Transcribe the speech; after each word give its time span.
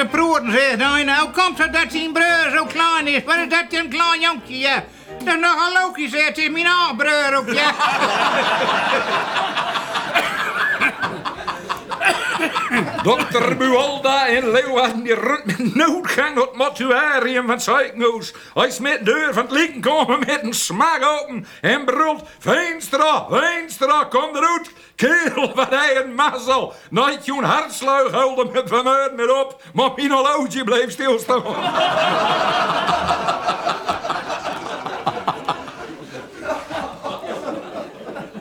te 0.00 0.06
proeten, 0.06 0.52
zegt. 0.52 0.76
Nou, 0.76 1.20
hoe 1.20 1.30
komt 1.30 1.58
het 1.58 1.72
dat 1.72 1.84
zijn 1.88 2.12
broer 2.12 2.50
zo 2.54 2.64
klein 2.64 3.06
is? 3.06 3.22
Wat 3.24 3.36
is 3.36 3.48
dat 3.48 3.64
een 3.68 3.88
klein 3.88 4.20
jonkje, 4.20 4.58
ja? 4.58 4.84
Dat 5.24 5.34
is 5.34 5.40
nogal 5.40 5.72
logisch, 5.72 6.12
hè? 6.12 6.20
Het 6.20 6.38
is 6.38 6.48
mijn 6.48 6.96
broer 6.96 7.34
ook, 7.36 7.50
ja. 7.50 7.74
Dokter 13.02 13.56
Bualda 13.56 14.26
in 14.26 14.50
Leeuwarden 14.50 15.02
die 15.02 15.14
runt 15.14 15.44
met 15.46 15.74
noodgang 15.74 16.38
op 16.38 16.48
het 16.48 16.56
mortuarium 16.56 17.46
van 17.46 17.60
ziekenhuis. 17.60 18.32
Hij 18.54 18.70
smet 18.70 18.98
de 18.98 19.04
deur 19.04 19.32
van 19.32 19.42
het 19.42 19.52
lieken 19.52 19.80
komen 19.80 20.18
met 20.18 20.42
een 20.42 20.52
smak 20.52 21.04
open 21.04 21.46
en 21.60 21.84
brult... 21.84 22.22
Veenstra, 22.38 23.26
Veenstra, 23.30 24.04
kom 24.04 24.36
eruit! 24.36 24.70
Kerel, 24.94 25.54
wat 25.54 25.70
hij 25.70 25.96
een 25.96 26.14
mazzel! 26.14 26.72
Nooit 26.90 27.24
je 27.24 27.32
hartslag 27.32 28.10
houden 28.10 28.52
met 28.52 28.68
vermoeden 28.68 29.14
met 29.14 29.30
op, 29.30 29.62
maar 29.74 29.90
mijn 29.96 30.10
horloge 30.10 30.64
bleef 30.64 30.90
stilstaan. 30.90 31.42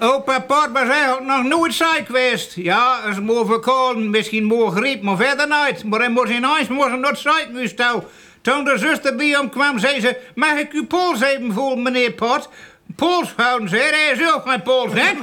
Opa 0.02 0.39
Pot 0.39 0.70
was 0.73 0.88
eigenlijk 0.88 1.26
nog 1.26 1.44
nooit 1.44 1.73
ziek 1.73 2.03
geweest. 2.05 2.55
Ja, 2.55 3.03
is 3.03 3.20
moe 3.20 3.45
verkolen, 3.45 4.09
misschien 4.09 4.44
moe 4.44 4.71
griep, 4.71 5.02
maar 5.02 5.17
verder 5.17 5.48
nooit. 5.48 5.84
Maar 5.84 5.99
hij 5.99 6.09
moest 6.09 6.31
ineens 6.31 6.67
moest 6.67 6.90
naar 6.90 7.09
het 7.09 7.20
ziekenhuis 7.20 7.76
toe. 7.76 8.04
Toen 8.41 8.63
de 8.63 8.77
zuster 8.77 9.16
bij 9.16 9.27
hem 9.27 9.49
kwam, 9.49 9.80
zei 9.80 9.99
ze... 9.99 10.17
Mag 10.35 10.54
ik 10.54 10.71
uw 10.71 10.87
pols 10.87 11.21
even 11.21 11.54
voelen, 11.54 11.82
meneer 11.82 12.12
Pot? 12.12 12.49
Pols 12.96 13.34
houden, 13.35 13.70
zei 13.70 13.82
hij. 13.82 14.12
is 14.12 14.34
ook 14.34 14.49
geen 14.49 14.62
pols, 14.62 14.91
hè? 14.93 15.12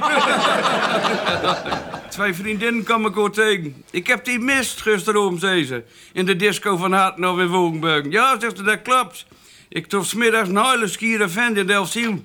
Twee 2.09 2.33
vriendinnen 2.33 2.83
kwam 2.83 3.05
ik 3.05 3.33
tegen. 3.33 3.83
Ik 3.91 4.07
heb 4.07 4.25
die 4.25 4.39
mist 4.39 4.81
gisterom, 4.81 5.39
zei 5.39 5.65
ze. 5.65 5.83
In 6.13 6.25
de 6.25 6.35
disco 6.35 6.77
van 6.77 6.93
Hartnov 6.93 7.39
in 7.39 7.47
Wogenburg. 7.47 8.05
Ja, 8.09 8.39
zegt 8.39 8.57
ze, 8.57 8.63
dat 8.63 8.81
klopt. 8.81 9.25
Ik 9.69 9.87
trof 9.87 10.05
smiddags 10.05 10.49
een 10.49 10.65
hele 10.65 10.87
skiere 10.87 11.29
vent 11.29 11.57
in 11.57 11.67
Delfzijl. 11.67 12.23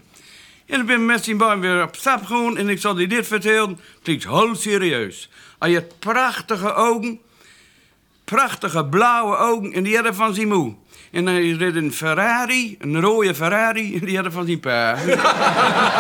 En 0.67 0.81
ik 0.81 0.87
ben 0.87 1.07
met 1.07 1.25
zijn 1.25 1.37
baan 1.37 1.61
weer 1.61 1.83
op 1.83 1.97
stap 1.97 2.25
gegaan 2.25 2.57
en 2.57 2.69
ik 2.69 2.81
zal 2.81 2.95
die 2.95 3.09
dit 3.09 3.27
vertellen. 3.27 3.81
Klinkt 4.03 4.25
heel 4.25 4.55
serieus. 4.55 5.31
Hij 5.59 5.71
heeft 5.71 5.99
prachtige 5.99 6.75
ogen. 6.75 7.21
Prachtige 8.25 8.85
blauwe 8.85 9.37
ogen 9.37 9.73
en 9.73 9.83
die 9.83 9.95
hadden 9.95 10.15
van 10.15 10.35
zijn 10.35 10.49
moe. 10.49 10.75
En 11.11 11.27
hij 11.27 11.51
reed 11.51 11.75
een 11.75 11.93
Ferrari, 11.93 12.77
een 12.79 13.01
rode 13.01 13.35
Ferrari, 13.35 13.95
en 13.95 14.07
die 14.07 14.15
hadden 14.15 14.33
van 14.33 14.47
zijn 14.47 14.61
pa. 14.61 14.99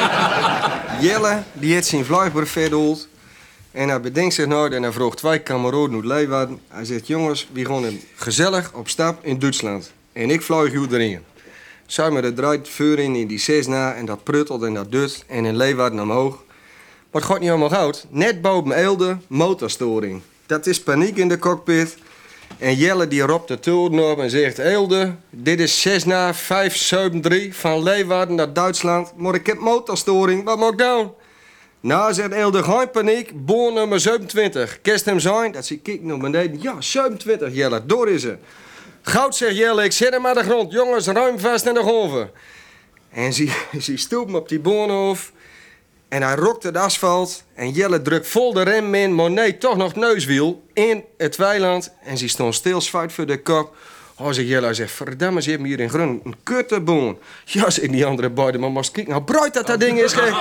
Jelle, 1.00 1.42
die 1.52 1.72
heeft 1.72 1.86
zijn 1.86 2.04
vliegbuur 2.04 2.46
verdoeld. 2.46 3.08
En 3.70 3.88
hij 3.88 4.00
bedenkt 4.00 4.34
zich 4.34 4.46
nou 4.46 4.74
en 4.74 4.82
hij 4.82 4.92
vroeg 4.92 5.16
twee 5.16 5.38
kameraden 5.38 5.94
uit 5.94 6.04
Leeuwarden. 6.04 6.60
Hij 6.68 6.84
zegt, 6.84 7.06
jongens, 7.06 7.48
we 7.52 7.64
gaan 7.64 8.00
gezellig 8.14 8.72
op 8.72 8.88
stap 8.88 9.24
in 9.24 9.38
Duitsland. 9.38 9.92
En 10.12 10.30
ik 10.30 10.42
vlieg 10.42 10.72
u 10.72 10.86
erin. 10.90 11.20
Zij 11.92 12.10
me 12.10 12.20
de 12.20 12.32
draait 12.32 12.68
vuur 12.68 12.98
in 12.98 13.14
in 13.14 13.26
die 13.26 13.38
Cessna 13.38 13.94
en 13.94 14.04
dat 14.04 14.24
pruttelt 14.24 14.62
en 14.62 14.74
dat 14.74 14.92
dut 14.92 15.24
en 15.26 15.44
in 15.44 15.56
Leeuwarden 15.56 16.00
omhoog. 16.00 16.42
Maar 17.10 17.20
het 17.20 17.30
gaat 17.30 17.40
niet 17.40 17.48
allemaal 17.48 17.68
goud. 17.68 18.06
Net 18.10 18.42
boven 18.42 18.72
Eelde, 18.72 19.16
motorstoring. 19.26 20.22
Dat 20.46 20.66
is 20.66 20.82
paniek 20.82 21.16
in 21.16 21.28
de 21.28 21.38
cockpit. 21.38 21.96
En 22.58 22.74
Jelle 22.74 23.08
die 23.08 23.22
roept 23.22 23.48
de 23.48 23.58
toren 23.58 24.10
op 24.10 24.18
en 24.18 24.30
zegt... 24.30 24.58
Eelde, 24.58 25.14
dit 25.30 25.60
is 25.60 25.80
Cessna 25.80 26.34
573 26.34 27.56
van 27.56 27.82
Leeuwarden 27.82 28.36
naar 28.36 28.52
Duitsland. 28.52 29.12
Maar 29.16 29.34
ik 29.34 29.46
heb 29.46 29.58
motorstoring, 29.58 30.44
wat 30.44 30.58
moet 30.58 30.72
ik 30.72 30.78
doen? 30.78 31.10
Nou, 31.80 32.14
zegt 32.14 32.32
Eelde, 32.32 32.62
geen 32.62 32.90
paniek. 32.90 33.46
Boor 33.46 33.72
nummer 33.72 34.00
27. 34.00 34.80
Kerst 34.82 35.04
hem 35.04 35.20
zijn? 35.20 35.52
Dat 35.52 35.66
zie 35.66 35.80
ik 35.82 36.02
naar 36.02 36.18
beneden. 36.18 36.62
Ja, 36.62 36.80
27, 36.80 37.54
Jelle, 37.54 37.86
door 37.86 38.08
is 38.08 38.22
ze. 38.22 38.36
Goud, 39.02 39.36
zegt 39.36 39.56
Jelle, 39.56 39.84
ik 39.84 39.92
zet 39.92 40.12
hem 40.12 40.26
aan 40.26 40.34
de 40.34 40.42
grond. 40.42 40.72
Jongens, 40.72 41.06
ruim 41.06 41.38
vast 41.38 41.66
in 41.66 41.74
de 41.74 41.80
golven. 41.80 42.30
En 43.10 43.32
ze, 43.32 43.60
ze 43.80 43.96
stoept 43.96 44.34
op 44.34 44.48
die 44.48 44.60
boornhof. 44.60 45.32
En 46.08 46.22
hij 46.22 46.34
rokt 46.34 46.62
het 46.62 46.76
asfalt. 46.76 47.44
En 47.54 47.70
Jelle 47.70 48.02
drukt 48.02 48.28
vol 48.28 48.52
de 48.52 48.62
rem 48.62 48.94
in. 48.94 49.14
Maar 49.14 49.30
nee, 49.30 49.58
toch 49.58 49.76
nog 49.76 49.94
neuswiel. 49.94 50.62
In 50.72 51.04
het 51.16 51.36
weiland. 51.36 51.92
En 52.02 52.18
ze 52.18 52.28
stond 52.28 52.54
stil, 52.54 52.80
voor 52.80 53.26
de 53.26 53.42
kop. 53.42 53.74
Oh, 54.16 54.30
zegt 54.30 54.48
Jelle, 54.48 54.74
zegt, 54.74 54.92
verdamme, 54.92 55.42
ze 55.42 55.50
hebben 55.50 55.68
hier 55.68 55.80
in 55.80 55.90
grun 55.90 56.20
een 56.24 56.36
kutteboon. 56.42 57.18
Ja, 57.44 57.70
zegt 57.70 57.92
die 57.92 58.06
andere 58.06 58.30
beide, 58.30 58.58
maar 58.58 58.70
moest 58.70 58.90
kijken. 58.90 59.12
Nou, 59.12 59.24
bruid 59.24 59.54
dat 59.54 59.66
dat 59.66 59.80
ding 59.80 60.00
is, 60.00 60.12
gek. 60.12 60.34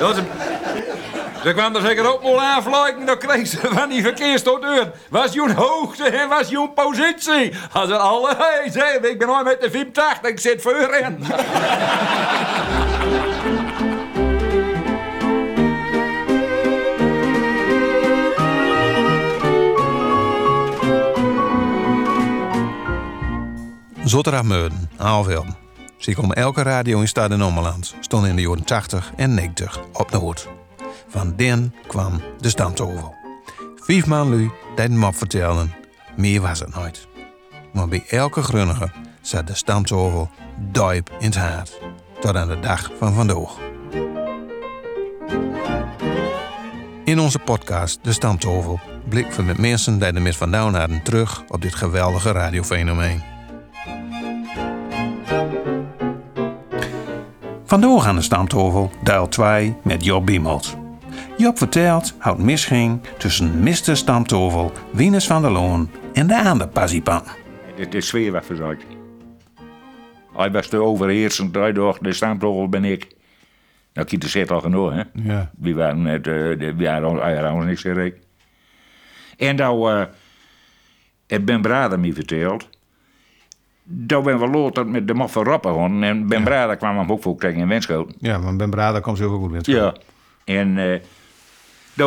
Ja, 0.00 0.14
ze, 0.14 0.22
ze 1.42 1.52
kwam 1.52 1.74
er 1.74 1.80
zeker 1.80 2.12
ook 2.12 2.22
wel 2.22 2.40
aanvlijken, 2.40 3.06
dan 3.06 3.18
kreeg 3.18 3.46
ze 3.46 3.58
van 3.62 3.88
die 3.88 4.02
verkeersdeur. 4.02 4.92
Was 5.08 5.32
je 5.32 5.52
hoogte 5.54 6.04
en 6.04 6.28
was 6.28 6.48
je 6.48 6.68
positie? 6.74 7.52
Als 7.72 7.88
ze 7.88 7.96
alle, 7.96 8.34
hey, 8.36 8.70
zeg, 8.70 8.94
ik 8.94 9.18
ben 9.18 9.28
al 9.28 9.42
met 9.42 9.60
de 9.60 9.70
85, 9.70 10.30
ik 10.30 10.40
zit 10.40 10.62
voor 10.62 10.94
in. 10.94 11.24
Zotterdag-Meuden, 24.04 24.90
Aalvelden. 24.96 25.56
Ze 25.96 26.14
komen 26.14 26.36
elke 26.36 26.62
radio 26.62 27.00
in 27.00 27.08
Stad 27.08 27.30
en 27.30 27.42
Ommeland. 27.42 27.94
Stond 28.00 28.26
in 28.26 28.36
de 28.36 28.42
jaren 28.42 28.64
80 28.64 29.12
en 29.16 29.34
90 29.34 29.80
op 29.92 30.10
de 30.10 30.16
hoed. 30.16 30.59
Van 31.10 31.32
den 31.36 31.74
kwam 31.86 32.20
de 32.38 32.48
stamtovel. 32.48 33.14
Vijf 33.76 34.06
man 34.06 34.28
lui 34.28 34.50
dat 34.74 34.90
mop 34.90 35.16
vertelden. 35.16 35.74
Meer 36.16 36.40
was 36.40 36.60
het 36.60 36.74
nooit. 36.74 37.08
Maar 37.72 37.88
bij 37.88 38.04
elke 38.08 38.42
grunnige 38.42 38.90
zat 39.20 39.46
de 39.46 39.54
stamtovel 39.54 40.30
duip 40.72 41.10
in 41.18 41.26
het 41.26 41.36
hart. 41.36 41.78
Tot 42.20 42.36
aan 42.36 42.48
de 42.48 42.60
dag 42.60 42.90
van 42.98 43.14
vandaag. 43.14 43.58
In 47.04 47.18
onze 47.18 47.38
podcast 47.38 47.98
De 48.02 48.12
Stamtovel 48.12 48.80
blikken 49.08 49.36
we 49.36 49.42
met 49.42 49.58
mensen 49.58 49.98
die 49.98 50.12
er 50.12 50.22
met 50.22 50.36
vandaan 50.36 50.74
hadden 50.74 51.02
terug 51.02 51.42
op 51.48 51.62
dit 51.62 51.74
geweldige 51.74 52.32
radiofenomeen. 52.32 53.22
Vandaag 57.64 58.06
aan 58.06 58.16
de 58.16 58.22
Stamtovel, 58.22 58.90
deel 59.02 59.28
2 59.28 59.76
met 59.82 60.04
Job 60.04 60.26
Biemelt. 60.26 60.79
Job 61.40 61.58
vertelt 61.58 62.14
hoe 62.20 62.32
het 62.32 62.42
misging 62.42 63.00
tussen 63.18 63.62
Mr. 63.62 63.96
Stamtovel, 63.96 64.72
Wieners 64.92 65.26
van 65.26 65.42
der 65.42 65.50
Loon 65.50 65.90
en 66.12 66.26
de 66.26 66.42
andere 66.44 66.70
passiepan. 66.70 67.22
Het 67.76 67.94
is 67.94 68.06
sfeer 68.06 68.32
wat 68.32 68.44
verzorgd. 68.46 68.84
Hij 70.32 70.50
was 70.50 70.68
de 70.70 70.82
overheersend, 70.82 71.54
daardoor 71.54 71.98
de 72.00 72.12
stamtogel 72.12 72.68
ben 72.68 72.84
ik. 72.84 73.06
Nou, 73.92 74.06
Kieter 74.06 74.28
zit 74.28 74.50
al 74.50 74.60
genoeg, 74.60 74.92
hè? 74.92 75.02
Ja. 75.12 75.50
We 75.58 75.74
waren 75.74 76.02
net, 76.02 76.26
uh, 76.26 76.34
we 76.58 76.74
waren 76.76 77.08
ons- 77.08 77.52
ons 77.54 77.64
niks 77.64 77.80
gereden. 77.80 78.18
En 79.36 79.56
nou, 79.56 79.92
eh 79.92 80.04
heb 81.26 81.44
Ben 81.46 81.60
Brader 81.62 82.00
me 82.00 82.12
verteld. 82.12 82.68
Dat 83.82 84.22
ben 84.24 84.38
we 84.38 84.46
later 84.48 84.86
met 84.86 85.08
de 85.08 85.14
moffen 85.14 85.42
rappen 85.44 85.72
gewoon. 85.72 86.02
En 86.02 86.26
Ben 86.28 86.44
Brader 86.44 86.76
kwam 86.76 86.98
hem 86.98 87.12
ook 87.12 87.22
voor 87.22 87.36
krijgen 87.36 87.60
in 87.60 87.68
Wenschoten. 87.68 88.14
Ja, 88.18 88.40
want 88.40 88.56
Ben 88.56 88.70
Brader 88.70 89.00
komt 89.00 89.18
zo 89.18 89.38
goed 89.38 89.50
met. 89.50 89.66
Ja. 89.66 89.94
En 90.44 90.78
eh 90.78 91.00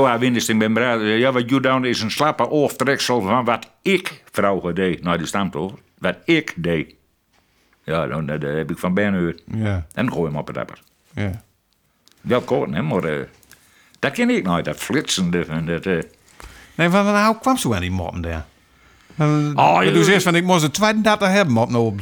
waren 0.02 0.20
winst 0.20 0.50
in 0.50 0.58
Ben 0.58 0.74
Brader. 0.74 1.18
Ja, 1.18 1.32
wat 1.32 1.50
je 1.50 1.60
down 1.60 1.84
is 1.86 2.02
een 2.02 2.12
slappe 2.12 2.50
oftreksel 2.50 3.22
van 3.22 3.46
wat 3.46 3.68
ik 3.82 4.24
vrouwen 4.32 4.76
deed. 4.76 5.04
Nou, 5.04 5.18
die 5.18 5.28
stamt 5.28 5.52
toch? 5.52 5.74
Wat 5.98 6.16
ik 6.26 6.54
deed. 6.56 6.96
Ja, 7.84 8.08
dan, 8.08 8.26
dat 8.26 8.42
heb 8.42 8.72
ik 8.72 8.78
van 8.78 8.94
Ben. 8.94 9.36
Ja, 9.46 9.86
En 9.94 10.06
dan 10.06 10.12
gooi 10.12 10.28
hem 10.30 10.40
op 10.40 10.48
het 10.48 10.58
apper. 10.58 10.80
ja. 11.14 11.42
Wel 12.22 12.42
kort, 12.42 12.74
hè, 12.74 12.82
maar 12.82 13.04
eh, 13.04 13.26
dat 14.00 14.12
ken 14.12 14.30
ik 14.30 14.44
nooit. 14.44 14.66
Dat 14.66 14.78
flitsende 14.78 15.46
en 15.46 15.66
dat... 15.66 15.86
eh, 15.86 16.00
Nee, 16.76 16.90
van 16.90 17.26
hoe 17.26 17.38
kwam 17.40 17.58
zo 17.58 17.74
aan 17.74 17.82
die 17.82 17.92
moppen 17.92 18.22
daar? 18.22 18.46
Oh, 19.20 19.52
Oh, 19.56 19.84
je 19.84 20.04
zegt 20.04 20.24
van 20.24 20.36
ik 20.36 20.44
moest 20.44 20.64
er 20.64 20.72
32 20.72 21.28
hebben 21.28 21.58
op 21.58 21.70
nou. 21.70 21.96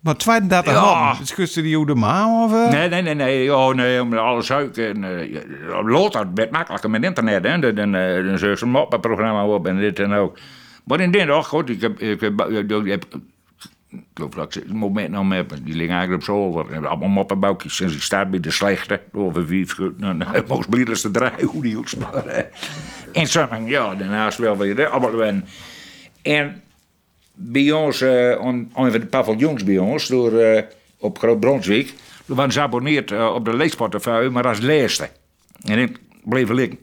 Maar 0.00 0.16
32 0.16 0.72
Ja. 0.72 1.04
moppen. 1.08 1.26
Schuste 1.26 1.62
die 1.62 1.76
hoe 1.76 1.86
de 1.86 1.94
maan 1.94 2.42
of? 2.42 2.52
eh? 2.52 2.70
Nee, 2.70 2.88
nee, 2.88 3.02
nee, 3.02 3.14
nee. 3.14 3.56
Oh, 3.56 3.74
nee, 3.74 4.02
om 4.02 4.12
alles 4.12 4.46
suiker. 4.46 4.88
En, 4.90 5.02
uh, 5.02 5.80
Lothar 5.84 6.26
werd 6.34 6.50
makkelijker 6.50 6.90
met 6.90 7.02
internet, 7.02 7.44
hè. 7.44 7.58
Dan, 7.58 7.74
dan, 7.74 7.94
eh, 7.94 8.24
dan 8.24 8.38
ze 8.38 8.56
een 8.60 8.68
moppenprogramma 8.70 9.46
op 9.46 9.66
en 9.66 9.76
dit 9.78 9.98
en 9.98 10.12
ook. 10.12 10.38
Maar 10.84 11.00
in 11.00 11.10
dit, 11.10 11.30
oh 11.30 11.44
god, 11.44 11.68
ik 11.68 11.80
heb... 11.80 12.00
Ik 12.00 12.20
heb, 12.20 12.40
ik 12.40 12.70
heb 12.90 13.04
ik 13.90 14.04
geloof 14.14 14.30
dat 14.34 14.54
ik 14.56 14.62
het 14.62 14.72
moment 14.72 15.10
nog 15.10 15.32
heb. 15.32 15.50
Die 15.62 15.74
liggen 15.74 15.96
eigenlijk 15.96 16.12
op 16.12 16.22
zolder. 16.22 16.72
En 16.72 16.86
allemaal 16.86 17.08
moppenboukjes. 17.08 17.80
En 17.80 17.88
die 17.88 18.00
staat 18.00 18.30
bij 18.30 18.40
de 18.40 18.50
slechte. 18.50 19.00
Over 19.12 19.46
wie 19.46 19.60
het 19.60 19.72
goed. 19.72 19.98
Nou, 19.98 20.14
nou, 20.14 20.42
moest 20.48 20.70
blieders 20.70 21.00
te 21.00 21.10
draaien, 21.10 21.46
hoe 21.46 21.62
die 21.62 21.78
ook 21.78 21.88
sparen. 21.88 22.46
En 23.12 23.26
zo, 23.26 23.48
ja, 23.64 23.94
daarnaast 23.94 24.38
wel 24.38 24.56
weer. 24.56 24.86
Allemaal 24.88 25.16
wel. 25.16 25.40
En 26.22 26.62
bij 27.42 27.72
ons, 27.72 28.00
eh 28.00 28.40
on, 28.40 28.70
on 28.74 28.90
de 28.90 29.06
paviljoens 29.06 29.64
bij 29.64 29.78
ons, 29.78 30.06
door, 30.06 30.38
eh, 30.38 30.62
op 30.98 31.18
Groot 31.18 31.40
Brunswick, 31.40 31.94
we 32.26 32.34
waren 32.34 32.52
geabonneerd 32.52 33.10
eh, 33.10 33.32
op 33.34 33.44
de 33.44 33.56
leesportefeuille, 33.56 34.30
maar 34.30 34.46
als 34.46 34.58
leerste. 34.58 35.08
En 35.64 35.78
ik 35.78 35.98
bleef 36.24 36.48
liggen. 36.48 36.78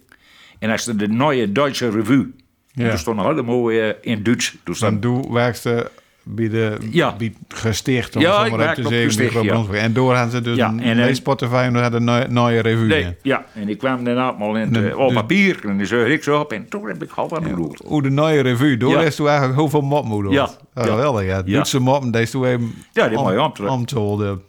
En 0.59 0.69
is 0.69 0.83
de 0.83 1.07
nieuwe 1.07 1.51
Duitse 1.51 1.89
revue. 1.89 2.33
Ja. 2.71 2.98
Stond 2.98 3.21
hele 3.21 3.42
mooie 3.42 3.98
in 4.01 4.24
Duits. 4.24 4.50
Toen 4.51 4.59
Dan 4.63 4.75
stond, 4.75 5.01
doe 5.01 5.33
werkste 5.33 5.92
bij 6.27 6.50
de 6.50 6.77
Ja. 6.91 7.15
bij 7.15 7.33
het 7.47 7.59
gesticht. 7.59 8.15
Om 8.15 8.21
Ja, 8.21 8.47
maar 8.50 8.75
te 8.75 9.09
zeggen, 9.09 9.44
ja. 9.44 9.65
En 9.71 9.94
door 9.94 10.13
hadden 10.15 10.31
ze 10.31 10.41
dus 10.41 10.57
Ja, 10.57 10.69
een 10.69 10.79
en, 11.00 11.15
Spotify 11.15 11.53
en 11.53 11.74
door 11.74 11.81
hadden 11.81 12.07
een 12.07 12.33
nieuwe, 12.33 12.59
revue. 12.59 12.88
nee, 12.88 13.15
ja. 13.21 13.45
En 13.53 13.69
ik 13.69 13.77
kwam 13.77 14.03
dan 14.03 14.18
allemaal 14.18 14.56
in 14.56 14.75
het, 14.75 14.95
op 14.95 15.13
papier. 15.13 15.59
En 15.63 15.77
dan 15.77 15.85
zei 15.88 16.13
ik 16.13 16.24
zo 16.24 16.39
op. 16.39 16.51
En 16.53 16.69
toen 16.69 16.88
heb 16.88 17.03
ik 17.03 17.09
half 17.09 17.33
aan 17.33 17.44
bedoeld. 17.44 17.81
Hoe 17.85 18.01
de 18.01 18.09
nieuwe 18.09 18.39
revue, 18.41 18.77
door 18.77 19.03
is 19.03 19.15
toen 19.15 19.27
eigenlijk 19.27 19.57
heel 19.59 19.69
veel 19.69 19.81
moppen 19.81 20.12
moeten. 20.12 20.31
Ja. 20.31 20.50
Geweldig, 20.75 21.25
ja. 21.25 21.41
Duitse 21.41 21.79
moppen, 21.79 22.12
deze 22.12 22.31
toen 22.31 22.45
even 22.45 22.74
Ja, 22.94 23.07
die 23.07 23.18
moet 23.18 23.31
je 23.31 23.41
om 23.41 23.53
terug. 23.53 23.71
om 23.71 23.85
te 23.85 23.95
houden. 23.95 24.41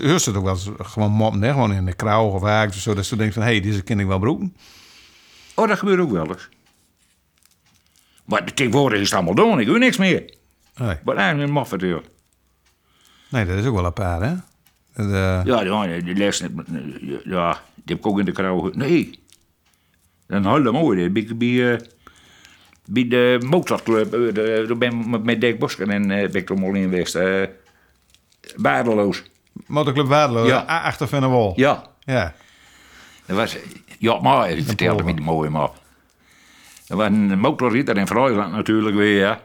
Heurst 0.00 0.26
het 0.26 0.36
ook 0.36 0.44
wel 0.44 0.52
eens 0.52 0.70
gewoon 0.78 1.10
moppen, 1.12 1.42
hè? 1.42 1.52
gewoon 1.52 1.72
in 1.72 1.84
de 1.84 1.94
krauw 1.94 2.26
of 2.30 2.42
of 2.42 2.74
zo. 2.74 2.94
Dat 2.94 3.08
je 3.08 3.16
denkt 3.16 3.34
van, 3.34 3.42
hé, 3.42 3.48
hey, 3.48 3.60
deze 3.60 3.82
ken 3.82 4.00
ik 4.00 4.06
wel 4.06 4.18
broeken. 4.18 4.54
Oh, 5.54 5.68
dat 5.68 5.78
gebeurt 5.78 6.00
ook 6.00 6.10
wel 6.10 6.26
eens. 6.26 6.48
Maar 8.24 8.44
tegenwoordig 8.54 8.98
is 9.00 9.04
het 9.10 9.14
allemaal 9.14 9.34
doen. 9.34 9.60
Ik 9.60 9.66
doe 9.66 9.78
niks 9.78 9.96
meer. 9.96 10.34
Nee. 10.76 10.96
Wat 11.04 11.16
eigenlijk 11.16 11.48
een 11.48 11.54
maf 11.54 11.68
verteld. 11.68 12.04
nee, 13.28 13.46
dat 13.46 13.56
is 13.58 13.66
ook 13.66 13.74
wel 13.74 13.84
een 13.84 13.92
paar, 13.92 14.22
hè? 14.22 14.34
Dat, 14.94 15.06
eh, 15.12 15.40
Ja, 15.44 15.62
ja, 15.62 16.00
die 16.00 16.14
les, 16.14 16.38
ja, 17.24 17.52
die 17.74 17.82
heb 17.84 17.98
ik 17.98 18.06
ook 18.06 18.18
in 18.18 18.24
de 18.24 18.32
krauw. 18.32 18.70
Nee. 18.74 19.18
Een 20.26 20.46
hele 20.46 20.72
mooie. 20.72 21.02
Heb 21.02 21.16
ik 21.16 21.38
bij, 21.38 21.72
eh, 21.74 21.80
bij 22.86 23.08
de 23.08 23.42
motorclub. 23.46 24.14
eh, 24.14 24.34
de- 24.34 24.64
Daar 24.68 24.78
ben 24.78 25.00
ik 25.00 25.22
met- 25.22 25.40
Dirk 25.40 25.58
Bosken 25.58 25.90
en 25.90 26.08
ben 26.08 26.34
ik 26.34 26.50
er 26.50 26.56
al 26.62 26.74
in 26.74 26.82
geweest. 26.82 27.14
eh 27.14 27.42
waardeloos. 28.56 29.22
Motorclub 29.66 30.08
Ja. 30.08 30.44
ja. 30.46 30.58
achter 30.64 31.08
van 31.08 31.20
de 31.20 31.26
wal. 31.26 31.52
Ja. 31.56 31.86
Ja. 32.00 32.34
Dat 33.26 33.36
was, 33.36 33.56
ja, 33.98 34.20
maar 34.20 34.50
ik 34.50 34.64
vertelde 34.64 35.02
me 35.02 35.14
die 35.14 35.24
mooie 35.24 35.50
man. 35.50 35.70
Dat 36.86 36.98
was 36.98 37.06
een 37.06 37.38
motorritter 37.38 37.96
in 37.96 38.06
Friesland 38.06 38.52
natuurlijk 38.52 38.96
weer, 38.96 39.18
ja. 39.20 39.40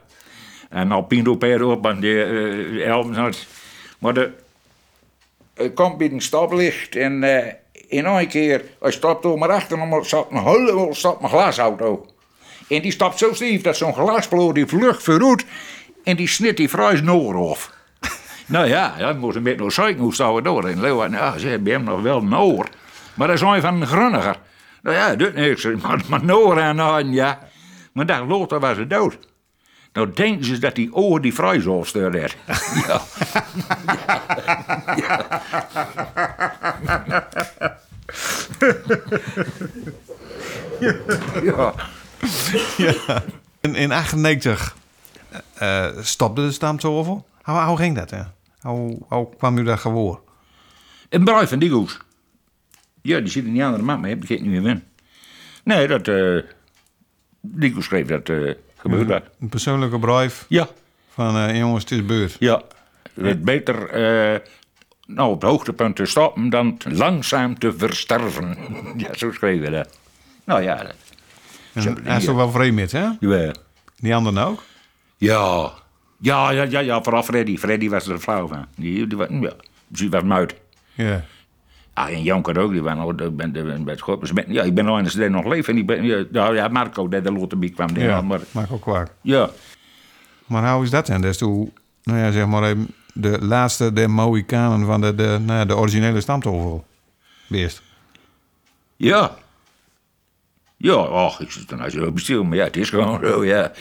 En 0.72 0.92
Alpino 0.92 1.36
per 1.36 1.64
op 1.64 1.86
en 1.86 2.00
die 2.00 2.14
uh, 2.14 2.88
Elm 2.88 3.14
had. 3.14 3.46
Maar 4.00 4.14
de, 4.14 4.32
het 5.54 5.74
komt 5.74 5.98
bij 5.98 6.12
een 6.12 6.22
stoplicht 6.22 6.96
en 6.96 7.24
eh, 7.24 7.54
in 7.88 8.06
één 8.06 8.28
keer, 8.28 8.64
hij 8.80 8.92
stapt 8.92 9.24
door 9.24 9.38
maar 9.38 9.52
achter 9.52 9.80
hem, 9.80 10.04
zat 10.04 10.28
een 10.32 10.44
hele 10.44 10.88
stapt 10.92 11.24
een 11.24 11.30
glasauto. 11.30 12.06
En 12.70 12.82
die 12.82 12.92
stapt 12.92 13.18
zo 13.18 13.34
stief 13.34 13.62
dat 13.62 13.78
zo'n 13.78 13.94
glasvloer 13.94 14.54
die 14.54 14.66
vlucht 14.66 15.04
vooruit 15.04 15.46
en 16.04 16.16
die 16.16 16.28
snit 16.28 16.58
die 16.58 16.70
Fries 16.70 17.02
noor 17.02 17.50
af. 17.50 17.74
Nou 18.46 18.68
ja, 18.68 18.96
dan 18.98 19.18
moest 19.18 19.36
een 19.36 19.44
beetje 19.44 19.64
nog 19.64 19.74
zeiken 19.74 20.02
hoe 20.02 20.14
staan 20.14 20.36
we 20.36 20.42
door. 20.42 20.68
En 20.68 20.82
Leeuwen, 20.82 21.12
ja, 21.12 21.38
ze 21.38 21.48
hebben 21.48 21.72
hem 21.72 21.84
nog 21.84 22.02
wel 22.02 22.18
een 22.18 22.38
oor. 22.38 22.70
Maar 23.14 23.28
dat 23.28 23.36
is 23.36 23.42
een 23.42 23.62
van 23.62 23.82
een 23.82 23.88
grunniger. 23.88 24.36
Nou 24.82 24.96
ja, 24.96 25.16
dat 25.16 25.34
niks. 25.34 25.64
Maar, 25.82 26.02
maar 26.10 26.26
Noor 26.26 26.58
en 26.58 26.82
aan, 26.82 27.12
ja. 27.12 27.40
Maar 27.92 28.06
daar 28.06 28.26
later 28.26 28.60
was 28.60 28.78
dood. 28.88 29.18
Nou 29.94 30.14
denken 30.14 30.46
ze 30.46 30.60
dat 30.60 30.76
die 30.76 30.94
oor 30.94 31.22
die 31.22 31.34
vrij 31.34 31.60
zo 31.60 31.84
stuurde. 31.84 32.20
ja. 32.88 33.02
ja. 41.44 41.74
ja. 42.78 43.24
In, 43.60 43.76
in 43.76 43.92
98 43.92 44.76
eh, 45.54 45.88
stopte 46.02 46.42
de 46.42 46.52
stamtafel. 46.52 47.26
Hoe, 47.44 47.60
hoe 47.60 47.78
ging 47.78 47.96
dat, 47.96 48.10
hè? 48.10 48.22
Hoe, 48.62 48.98
hoe 49.08 49.36
kwam 49.38 49.58
u 49.58 49.64
daar 49.64 49.78
gewoon? 49.78 50.20
Een 51.10 51.24
bruid 51.24 51.50
van 51.50 51.60
die 51.60 51.70
goes. 51.70 52.00
Ja, 53.02 53.20
die 53.20 53.30
zit 53.30 53.46
in 53.46 53.54
die 53.54 53.66
andere 53.66 53.84
map, 53.84 54.00
maar 54.00 54.10
heb 54.10 54.24
ik 54.24 54.30
het 54.30 54.42
niet 54.42 54.50
meer 54.50 54.62
win. 54.62 54.84
Nee, 55.64 55.88
dat... 55.88 56.08
eh 56.08 57.74
goes 57.74 57.86
schreef 57.86 58.08
dat 58.08 58.30
eh 58.30 58.54
gebeurt 58.82 59.08
dat. 59.08 59.24
Een 59.42 59.50
persoonlijke 59.50 60.00
brief 60.00 60.46
Ja. 60.48 60.68
van 61.14 61.38
eh, 61.38 61.58
jongens, 61.58 61.84
het 61.84 61.92
is 61.92 62.06
beurt. 62.06 62.36
Ja, 62.40 62.62
het 63.14 63.26
is 63.26 63.40
beter 63.40 63.90
eh, 63.90 64.40
nou, 65.06 65.30
op 65.32 65.42
het 65.42 65.50
hoogtepunt 65.50 65.96
te 65.96 66.06
stoppen 66.06 66.50
dan 66.50 66.78
langzaam 66.90 67.60
te 67.60 67.74
versterven. 67.78 68.58
ja, 68.98 69.14
zo 69.14 69.32
schreef 69.32 69.62
hij 69.62 69.70
dat. 69.70 69.98
Nou 70.44 70.62
ja, 70.62 70.76
dat, 70.76 71.86
En 71.86 71.98
hij 72.04 72.18
is 72.18 72.26
toch 72.26 72.36
wel 72.36 72.52
vreemd 72.52 72.76
met, 72.76 72.92
hè? 72.92 73.08
jawel. 73.20 73.52
Die 73.98 74.16
anderen 74.16 74.48
ook? 74.48 74.64
ja. 75.18 75.72
Ja, 76.24 76.52
ja, 76.52 76.64
ja, 76.64 76.80
ja, 76.80 77.02
vooral 77.04 77.24
Freddy. 77.24 77.58
Freddy 77.58 77.90
was 77.90 78.08
er 78.08 78.20
flauw 78.20 78.48
van. 78.48 78.66
Die, 78.76 79.08
die 79.08 79.18
was, 79.18 79.28
ja, 79.30 79.54
die 79.88 80.10
was 80.10 80.24
muid. 80.24 80.56
Ja. 80.94 81.24
Ah, 81.94 82.10
en 82.10 82.24
Janker 82.24 82.60
ook, 82.60 82.72
die 82.72 82.82
waren 82.82 83.16
ben, 83.36 84.00
God, 84.00 84.34
ben, 84.34 84.46
ja, 84.48 84.64
ik 84.64 84.74
ben 84.74 84.88
al 84.88 85.00
eens 85.00 85.16
nog 85.16 85.46
leven. 85.46 85.74
En 85.74 85.80
ik 85.80 85.86
ben, 85.86 86.04
ja, 86.04 86.24
nou 86.32 86.56
ja, 86.56 86.68
Marco, 86.68 87.08
die 87.08 87.22
de 87.22 87.32
Lotterbie 87.32 87.70
kwam. 87.70 87.90
Ja, 87.98 88.22
maar 88.22 88.68
ook 88.72 88.82
kwaak. 88.82 89.10
ja, 89.22 89.50
Maar 90.46 90.74
hoe 90.74 90.84
is 90.84 90.90
dat 90.90 91.08
dan? 91.08 91.22
Dat 91.22 91.32
is 91.32 91.38
toen, 91.38 91.74
nou 92.04 92.20
ja, 92.20 92.32
zeg 92.32 92.48
maar, 92.48 92.64
even 92.64 92.88
de 93.14 93.38
laatste 93.46 93.94
der 93.94 94.10
Mohikanen 94.10 94.86
van 94.86 95.02
de, 95.02 95.16
de, 95.16 95.38
nou 95.46 95.60
ja, 95.60 95.66
de 95.66 95.76
originele 95.76 96.22
stamtafel. 96.22 96.86
Beest. 97.48 97.82
ja. 98.98 99.36
Ja, 100.78 100.94
ach, 100.94 101.40
ik 101.40 101.52
zit 101.52 101.72
er 101.72 101.78
nou 101.78 101.90
zo 101.90 102.12
bestil, 102.12 102.44
maar 102.44 102.58
ja, 102.58 102.64
het 102.64 102.78
is 102.78 102.90
gewoon 102.90 103.20
zo, 103.24 103.46
ja. 103.46 103.72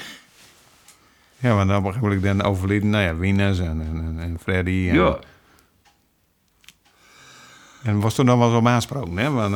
Ja, 1.37 1.55
want 1.55 1.69
dan 1.69 1.83
begrijp 1.83 2.13
ik 2.13 2.23
dan 2.23 2.43
overleden, 2.43 2.91
nou 2.91 3.05
ja, 3.05 3.17
Wieners 3.17 3.59
en, 3.59 3.67
en, 3.67 3.97
en- 4.05 4.17
en 4.21 4.39
Freddy. 4.43 4.87
En, 4.89 4.95
Ja. 4.95 5.19
En 7.83 8.01
was 8.01 8.15
toen 8.15 8.27
dan 8.27 8.39
wel 8.39 8.51
zo 8.51 8.67
aansproken, 8.67 9.17
hè? 9.17 9.31
Want 9.31 9.53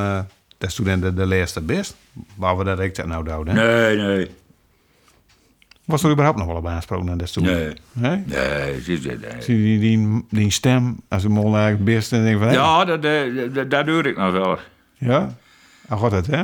dat 0.58 0.68
is 0.68 0.74
toen 0.74 0.86
dan 0.86 1.00
de, 1.00 1.14
de 1.14 1.26
laatste 1.26 1.60
best. 1.60 1.96
Waar 2.36 2.56
we 2.56 2.64
dat 2.64 2.80
ik 2.80 2.94
dat 2.94 3.06
nou 3.06 3.28
hè? 3.28 3.52
Nee, 3.52 3.96
nee. 3.96 4.30
Was 5.84 6.02
er 6.02 6.10
überhaupt 6.10 6.38
nog 6.38 6.46
wel 6.46 6.56
op 6.56 6.66
aansproken 6.66 7.10
aan 7.10 7.18
dat 7.18 7.32
toen? 7.32 7.44
Nee. 7.44 7.72
Nee? 7.92 8.22
Nee. 8.26 8.80
Zie 9.38 9.72
je 9.72 9.78
die, 9.78 9.78
die, 9.78 10.24
die 10.30 10.50
stem 10.50 11.00
als 11.08 11.24
een 11.24 11.32
mol 11.32 11.54
eigenlijk 11.54 11.84
best 11.84 12.12
en 12.12 12.24
denk 12.24 12.38
van... 12.38 12.48
hé, 12.48 12.54
Ja, 12.54 12.84
dat, 12.84 13.02
dat, 13.54 13.70
dat 13.70 13.86
doe 13.86 14.02
ik 14.02 14.16
nog 14.16 14.32
wel. 14.32 14.58
Ja? 14.94 15.34
Ah, 15.88 15.98
god 15.98 16.12
het, 16.12 16.26
hè? 16.26 16.42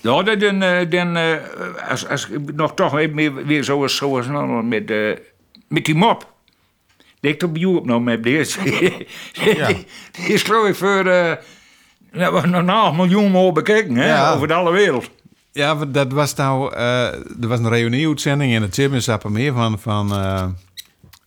Ja, 0.00 0.22
dat 0.22 0.40
dan, 0.40 0.62
eh, 0.62 0.90
dan 0.90 1.16
eh, 1.16 1.34
als, 1.88 2.08
als 2.08 2.28
ik 2.28 2.54
nog 2.54 2.74
toch 2.74 2.92
weer, 2.92 3.34
weer 3.46 3.64
zoals, 3.64 3.96
zoals 3.96 4.26
met, 4.62 4.92
met 5.68 5.84
die 5.84 5.94
mop. 5.94 6.33
Die 7.24 7.32
ik 7.34 7.42
op 7.42 7.56
YouTube 7.56 7.86
nog 7.86 8.02
met 8.02 8.22
deze. 8.22 8.58
Ja. 9.56 9.66
die 10.12 10.26
is 10.26 10.42
geloof 10.42 10.68
ik 10.68 10.74
voor 10.74 11.04
nou, 12.12 12.52
een 12.52 12.68
half 12.68 12.96
miljoen 12.96 13.30
more 13.30 13.52
bekeken, 13.52 13.96
hè, 13.96 14.06
Ja. 14.06 14.32
over 14.32 14.48
de 14.48 14.54
hele 14.54 14.70
wereld. 14.72 15.10
Ja, 15.52 15.74
dat 15.74 16.12
was 16.12 16.34
nou... 16.34 16.74
eh, 16.74 17.04
er 17.14 17.48
was 17.48 17.58
een 17.58 17.68
reunie-uitzending 17.68 18.52
in 18.52 18.62
het 18.62 19.02
Sappemeer 19.02 19.52
van... 19.52 19.78
van 19.78 20.12
eh, 20.12 20.46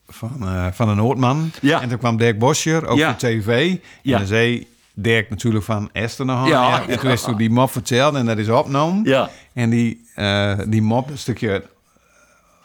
van, 0.09 0.31
van 0.73 0.89
een 0.89 0.95
Noordman. 0.97 1.51
Ja. 1.61 1.81
En 1.81 1.89
toen 1.89 1.97
kwam 1.97 2.17
Dirk 2.17 2.39
Boscher, 2.39 2.87
ook 2.87 2.97
Ja. 2.97 3.07
voor 3.09 3.17
tv. 3.29 3.75
Ja. 4.01 4.13
En 4.13 4.17
dan 4.17 4.27
zei 4.27 4.67
Dirk 4.93 5.29
natuurlijk 5.29 5.65
van 5.65 5.89
Esther 5.93 6.25
nog 6.25 6.37
aan. 6.37 6.47
Ja, 6.47 6.83
En 6.87 6.99
toen 6.99 7.11
is 7.11 7.21
toen 7.21 7.37
die 7.37 7.49
mop 7.49 7.71
verteld 7.71 8.15
en 8.15 8.25
dat 8.25 8.37
is 8.37 8.49
opgenomen. 8.49 9.03
Ja. 9.03 9.29
En 9.53 9.69
die, 9.69 10.01
die 10.67 10.81
mop, 10.81 11.09
een 11.09 11.17
stukje 11.17 11.63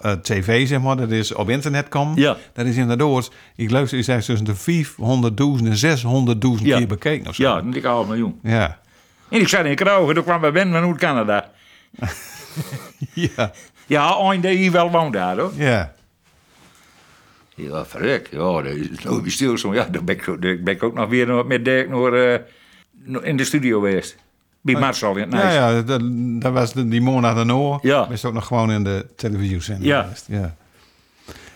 eh, 0.03 0.13
tv, 0.13 0.67
zeg 0.69 0.81
maar, 0.81 0.97
dat 0.97 1.11
is 1.11 1.33
op 1.35 1.49
internet 1.49 1.89
komen. 1.89 2.21
Ja. 2.21 2.37
Dat 2.53 2.67
is 2.67 2.77
inderdaad, 2.77 3.31
ik 3.57 3.69
geloof, 3.69 3.93
is 3.93 4.07
hij 4.07 4.21
tussen 4.21 4.45
de 4.45 4.55
500.000 4.55 5.67
en 5.67 5.77
600.000 5.77 6.67
Ja. 6.67 6.79
keer 6.79 6.87
bekeken 6.87 7.29
of 7.29 7.35
zo. 7.35 7.43
Ja, 7.43 7.59
een 7.59 7.71
dikke 7.71 7.89
half 7.89 8.07
miljoen. 8.07 8.39
Ja. 8.43 8.81
En 9.29 9.41
ik 9.41 9.49
zat 9.49 9.65
in 9.65 9.75
Krauwen, 9.75 10.15
toen 10.15 10.25
kwam 10.25 10.41
bij 10.41 10.53
Ben 10.53 10.73
van 10.73 10.97
Canada. 10.97 11.51
Ja. 13.15 13.53
Ja, 13.87 14.07
die 14.41 14.57
hier 14.57 14.73
wel 14.73 14.91
woont 14.91 15.13
daar, 15.13 15.39
hoor. 15.39 15.53
Ja. 15.57 15.93
Ja, 17.55 17.85
verrek. 17.87 18.29
Ja, 18.31 18.63
dat 18.63 18.65
is 18.65 18.89
meer 19.23 19.31
stil. 19.31 19.59
zo. 19.59 19.75
Ja, 19.75 19.85
dan 19.85 20.05
ben 20.05 20.15
ik, 20.17 20.25
dan 20.25 20.39
ben 20.41 20.67
ik 20.75 20.83
ook 20.83 20.95
nog 20.95 21.09
weer 21.09 21.47
met 21.47 21.65
Dirk 21.65 21.89
nog 23.05 23.23
in 23.23 23.37
de 23.37 23.45
studio 23.45 23.81
geweest. 23.81 24.17
Bij 24.63 24.75
Marcel 24.75 25.17
in 25.17 25.23
het 25.23 25.33
Ja, 25.33 25.39
Nijs. 25.39 25.55
ja, 25.55 25.83
dat, 25.83 26.01
dat 26.43 26.53
was 26.53 26.73
de, 26.73 26.89
die 26.89 27.01
maand 27.01 27.23
daarna. 27.23 27.79
Ja. 27.83 28.09
Was 28.09 28.25
ook 28.25 28.33
nog 28.33 28.47
gewoon 28.47 28.71
in 28.71 28.85
de 28.85 29.07
televisiezending 29.17 29.87
Ja. 29.87 30.09
Ja. 30.27 30.55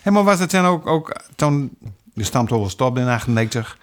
En 0.03 0.13
maar 0.13 0.25
was 0.25 0.39
het 0.39 0.51
dan 0.51 0.65
ook, 0.65 0.87
ook 0.87 1.21
toen 1.37 1.79
de 2.15 2.25
stamtafel 2.25 2.69
stopte 2.69 3.01
in 3.01 3.07
98, 3.09 3.79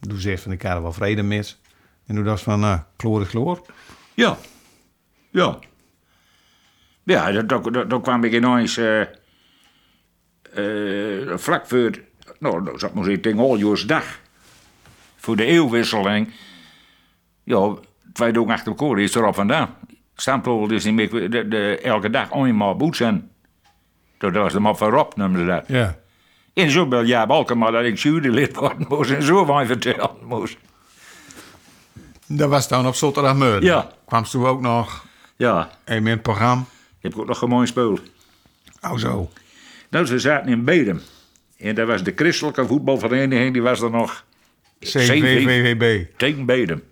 toen 0.00 0.18
zei 0.18 0.38
van 0.38 0.50
elkaar 0.52 0.82
wel 0.82 0.92
vrede 0.92 1.22
mis. 1.22 1.60
En 2.06 2.14
toen 2.14 2.24
dacht 2.24 2.42
van, 2.42 2.60
nou, 2.60 2.78
kloor 2.96 3.20
is 3.22 3.28
kloor. 3.28 3.60
Ja. 4.14 4.36
Ja. 5.30 5.58
Ja, 7.02 7.32
dat- 7.32 7.48
dat- 7.48 7.74
dat- 7.74 7.90
dan 7.90 8.02
kwam 8.02 8.24
ik 8.24 8.32
ineens... 8.32 8.76
eh 8.76 9.00
eh, 10.54 11.36
vlak 11.38 11.66
voor... 11.66 11.90
Nou, 12.38 12.64
dat 12.64 12.80
zat 12.80 12.94
maar 12.94 13.04
zeggen, 13.04 13.22
tegen 13.22 13.38
Oljoorsdag. 13.38 14.20
Voor 15.16 15.36
de 15.36 15.44
eeuwwisseling. 15.44 16.32
Ja, 17.44 17.74
twee 18.14 18.32
dagen 18.32 18.50
achter 18.50 18.74
elkaar 18.76 18.98
is 18.98 19.14
erop 19.14 19.34
vandaan. 19.34 19.74
Stamtafel 20.14 20.70
is 20.70 20.84
niet 20.84 20.94
meer... 20.94 21.30
De, 21.30 21.48
de, 21.48 21.78
elke 21.82 22.10
dag 22.10 22.32
eenmaal 22.32 22.76
boet 22.76 22.96
zijn. 22.96 23.30
Dat 24.18 24.32
was 24.32 24.52
de 24.52 24.60
mop 24.60 24.76
van 24.76 24.90
Rob, 24.90 25.12
noemde 25.16 25.38
ze 25.38 25.44
dat. 25.44 25.64
Ja. 25.66 25.96
En 26.54 26.70
zo 26.70 26.86
bel 26.86 27.02
ja, 27.02 27.26
Balken, 27.26 27.58
maar 27.58 27.72
dat 27.72 27.84
ik 27.84 27.98
jurylid 27.98 28.56
worden 28.56 28.86
moest 28.88 29.10
en 29.10 29.22
zo 29.22 29.44
van 29.44 29.66
vertellen 29.66 30.10
moest. 30.24 30.56
Dat 32.26 32.48
was 32.48 32.68
dan 32.68 32.86
op 32.86 32.94
zondagmiddag. 32.94 33.62
Ja. 33.62 33.90
Kwamst 34.06 34.30
toen 34.30 34.46
ook 34.46 34.60
nog 34.60 35.04
Ja, 35.36 35.70
in 35.86 36.06
het 36.06 36.22
programma? 36.22 36.64
heb 37.00 37.12
ik 37.12 37.18
ook 37.18 37.26
nog 37.26 37.42
een 37.42 37.48
mooi 37.48 37.66
speel. 37.66 37.98
Oh 38.82 38.96
zo. 38.96 39.30
Nou, 39.90 40.06
ze 40.06 40.18
zaten 40.18 40.52
in 40.52 40.64
Bedem. 40.64 41.00
En 41.58 41.74
daar 41.74 41.86
was 41.86 42.02
de 42.02 42.12
christelijke 42.16 42.66
voetbalvereniging, 42.66 43.52
die 43.52 43.62
was 43.62 43.80
er 43.80 43.90
nog 43.90 44.24
CVVVB. 44.80 46.06
tegen 46.16 46.46
Bedem. 46.46 46.82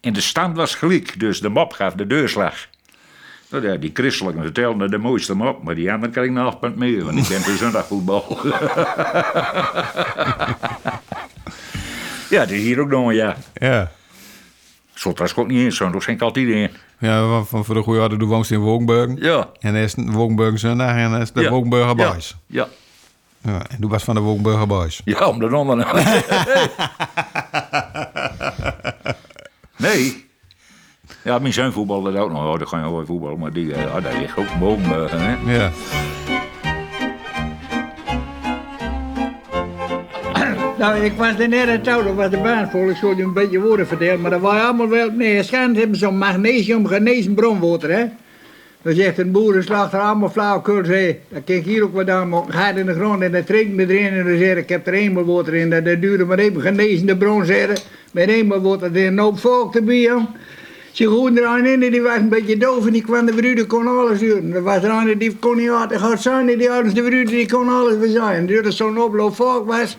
En 0.00 0.12
de 0.12 0.20
stand 0.20 0.56
was 0.56 0.74
gelijk, 0.74 1.20
dus 1.20 1.40
de 1.40 1.48
mop 1.48 1.72
gaf 1.72 1.94
de 1.94 2.06
deurslag. 2.06 2.54
Nou 3.50 3.68
ja, 3.68 3.76
die 3.76 3.90
christelijken 3.94 4.42
vertelden 4.42 4.90
de 4.90 4.98
mooiste 4.98 5.34
mop, 5.34 5.62
maar 5.62 5.74
die 5.74 5.92
anderen 5.92 6.10
kregen 6.10 6.36
een 6.36 6.42
half 6.42 6.58
punt 6.58 6.76
meer, 6.76 7.04
want 7.04 7.18
ik 7.18 7.28
ben 7.28 7.40
voor 7.40 7.56
zondagvoetbal. 7.56 8.38
ja, 12.30 12.40
het 12.40 12.50
is 12.50 12.62
hier 12.62 12.80
ook 12.80 12.88
nog 12.88 13.08
een 13.08 13.14
ja. 13.14 13.36
Ja. 13.54 13.90
Zot 14.94 15.18
was 15.18 15.36
ook 15.36 15.46
niet 15.46 15.58
in, 15.58 15.72
zo 15.72 15.90
schenk 15.98 16.18
ik 16.18 16.22
altijd 16.22 16.48
in. 16.48 16.70
Ja, 16.98 17.42
van, 17.42 17.64
voor 17.64 17.74
de 17.74 17.82
goede 17.82 18.00
orde, 18.00 18.16
doe 18.16 18.28
woonst 18.28 18.50
in 18.50 18.58
Woonburg. 18.58 19.10
Ja. 19.16 19.48
En 19.60 19.72
dan 19.72 19.82
is 19.82 19.96
het 19.96 20.12
Woonburg 20.12 20.58
zondag 20.58 20.96
en 20.96 21.10
dan 21.10 21.20
is 21.20 21.32
de 21.32 21.40
Ja. 21.40 21.94
Boys. 21.94 22.36
Ja. 22.46 22.68
Ja. 23.42 23.62
En 23.68 23.76
doe 23.78 23.90
was 23.90 24.04
van 24.04 24.14
de 24.14 24.20
Woonburger 24.20 24.66
Boys. 24.66 25.00
Ja, 25.04 25.26
om 25.26 25.38
de 25.38 25.46
ronde. 25.46 25.86
nee. 29.78 30.26
Ja, 31.24 31.38
mijn 31.38 31.52
zoon 31.52 31.72
voetbalde 31.72 32.18
ook 32.18 32.30
nog. 32.30 32.52
Oh, 32.52 32.58
dat 32.58 32.68
ga 32.68 32.76
je 32.84 32.90
wel 32.90 33.06
voetballen, 33.06 33.38
maar 33.38 33.52
die, 33.52 33.66
uh, 33.66 34.02
daar 34.02 34.18
ligt 34.20 34.38
ook 34.38 34.50
een 34.50 34.58
boom. 34.58 34.82
eh, 34.82 35.04
hè. 35.10 35.52
Ja. 35.52 35.70
Nou, 40.78 41.04
ik 41.04 41.12
was 41.12 41.38
er 41.38 41.48
net 41.48 41.62
aan 41.62 41.68
het 41.68 41.84
dat 41.84 42.14
was 42.14 42.30
de 42.30 42.38
baanschool. 42.38 42.88
Ik 42.88 42.96
zou 42.96 43.16
je 43.16 43.22
een 43.22 43.32
beetje 43.32 43.60
woorden 43.60 43.86
vertellen, 43.86 44.20
maar 44.20 44.30
dat 44.30 44.40
was 44.40 44.60
allemaal 44.60 44.88
wel... 44.88 45.10
Nee, 45.10 45.34
waarschijnlijk 45.34 45.78
hebben 45.78 45.98
ze 45.98 46.04
zo'n 46.04 46.18
magnesium 46.18 46.86
genezen 46.86 47.34
bronwater, 47.34 47.90
hè. 47.90 48.04
Dan 48.82 48.94
zegt 48.94 49.18
een 49.18 49.32
boerenslachter 49.32 49.98
allemaal 50.00 50.32
dat 50.34 50.62
kan 51.44 51.56
ik 51.56 51.64
hier 51.64 51.82
ook 51.82 51.94
wat 51.94 52.10
aan 52.10 52.28
maken. 52.28 52.52
Ga 52.52 52.74
in 52.74 52.86
de 52.86 52.94
grond 52.94 53.22
en 53.22 53.32
dan 53.32 53.44
drinken 53.44 53.80
erin 53.80 54.12
en 54.12 54.24
dan 54.24 54.56
ik 54.56 54.68
heb 54.68 54.86
er 54.86 54.92
hemelwater 54.92 55.54
in. 55.54 55.70
Dat, 55.70 55.84
dat 55.84 56.00
duurde 56.00 56.24
maar 56.24 56.38
even 56.38 56.60
genezende 56.60 57.16
bron, 57.16 57.44
zeggen. 57.44 57.76
Met 58.12 58.28
hemelwater, 58.28 58.96
er 58.96 59.06
een 59.06 59.18
hoop 59.18 59.38
volk 59.38 59.74
erbij, 59.74 60.00
jong. 60.00 60.28
Ze 60.98 61.08
gooiden 61.08 61.44
er 61.44 61.58
een 61.58 61.66
in 61.66 61.82
en 61.82 61.90
die 61.90 62.02
was 62.02 62.16
een 62.16 62.28
beetje 62.28 62.56
doof 62.56 62.86
en 62.86 62.92
die 62.92 63.02
kwam 63.02 63.26
de 63.26 63.32
bruder 63.32 63.66
kon 63.66 63.86
alles 63.86 64.18
doen. 64.18 64.52
Er 64.52 64.62
was 64.62 64.82
er 64.82 65.18
die 65.18 65.36
kon 65.36 65.56
niet 65.56 65.70
gaan 65.88 66.18
zijn 66.18 66.46
die 66.46 66.68
hadden 66.68 66.94
de 66.94 67.02
bruder 67.02 67.26
die 67.26 67.48
kon 67.48 67.68
alles 67.68 67.94
verzaaien. 68.00 68.46
Dus 68.46 68.58
er 68.58 68.72
zo'n 68.72 69.00
oploop 69.00 69.34
volk 69.34 69.66
was, 69.66 69.96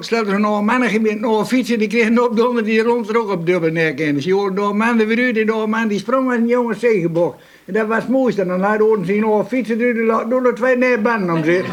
stelde 0.00 0.38
nog 0.38 0.58
een 0.58 0.64
mannengebied, 0.64 1.20
nog 1.20 1.38
een 1.38 1.46
fietser, 1.46 1.78
die 1.78 1.88
kreeg 1.88 2.06
een 2.06 2.22
opdonder 2.22 2.64
die 2.64 2.82
rond 2.82 3.16
op 3.16 3.46
dubbel 3.46 3.70
nek 3.70 3.98
in. 3.98 4.14
Dus 4.14 4.24
je 4.24 4.32
hoorde 4.32 4.54
door 4.54 4.70
een 4.70 4.76
man 4.76 4.96
de 4.96 5.06
bruder, 5.06 5.46
door 5.46 5.62
een 5.62 5.70
man 5.70 5.88
die 5.88 5.98
sprong 5.98 6.28
als 6.30 6.36
een 6.36 6.46
jonge 6.46 6.74
zegenbok. 6.74 7.36
En 7.64 7.72
dat 7.72 7.86
was 7.86 7.98
het 7.98 8.08
mooiste. 8.08 8.40
En 8.40 8.48
dan 8.48 8.78
hoorden 8.80 9.06
ze 9.06 9.12
nog 9.12 9.38
een 9.38 9.46
fietser 9.46 9.78
die 9.78 9.94
laat 9.94 10.30
door 10.30 10.42
de 10.42 10.52
twee 10.52 10.76
neerbanden 10.76 11.34
om 11.34 11.44
zich. 11.44 11.66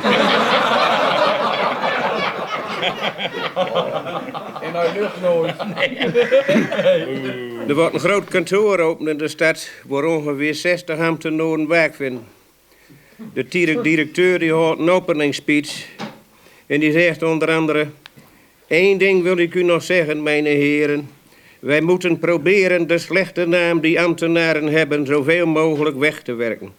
Er 7.68 7.76
wordt 7.76 7.94
een 7.94 8.00
groot 8.00 8.28
kantoor 8.28 8.80
open 8.80 9.08
in 9.08 9.18
de 9.18 9.28
stad 9.28 9.70
waar 9.88 10.04
ongeveer 10.04 10.56
60 10.56 11.00
ambtenaren 11.00 11.68
werk 11.68 11.96
vinden. 11.96 12.24
De 13.34 13.48
direct- 13.48 13.84
directeur 13.84 14.40
die 14.40 14.54
houdt 14.54 14.80
een 14.80 14.90
openingsspeech 14.90 15.88
en 16.68 16.80
die 16.80 16.92
zegt 16.92 17.24
onder 17.24 17.52
andere... 17.52 17.88
Eén 18.68 18.98
ding 18.98 19.24
wil 19.24 19.38
ik 19.38 19.54
u 19.54 19.64
nog 19.64 19.84
zeggen, 19.84 20.24
mijn 20.24 20.46
heren. 20.46 21.10
Wij 21.62 21.82
moeten 21.82 22.20
proberen 22.20 22.88
de 22.88 22.98
slechte 22.98 23.48
naam 23.48 23.80
die 23.80 24.01
ambtenaren 24.01 24.68
hebben 24.68 25.06
zoveel 25.06 25.48
mogelijk 25.48 25.98
weg 25.98 26.22
te 26.22 26.34
werken. 26.34 26.74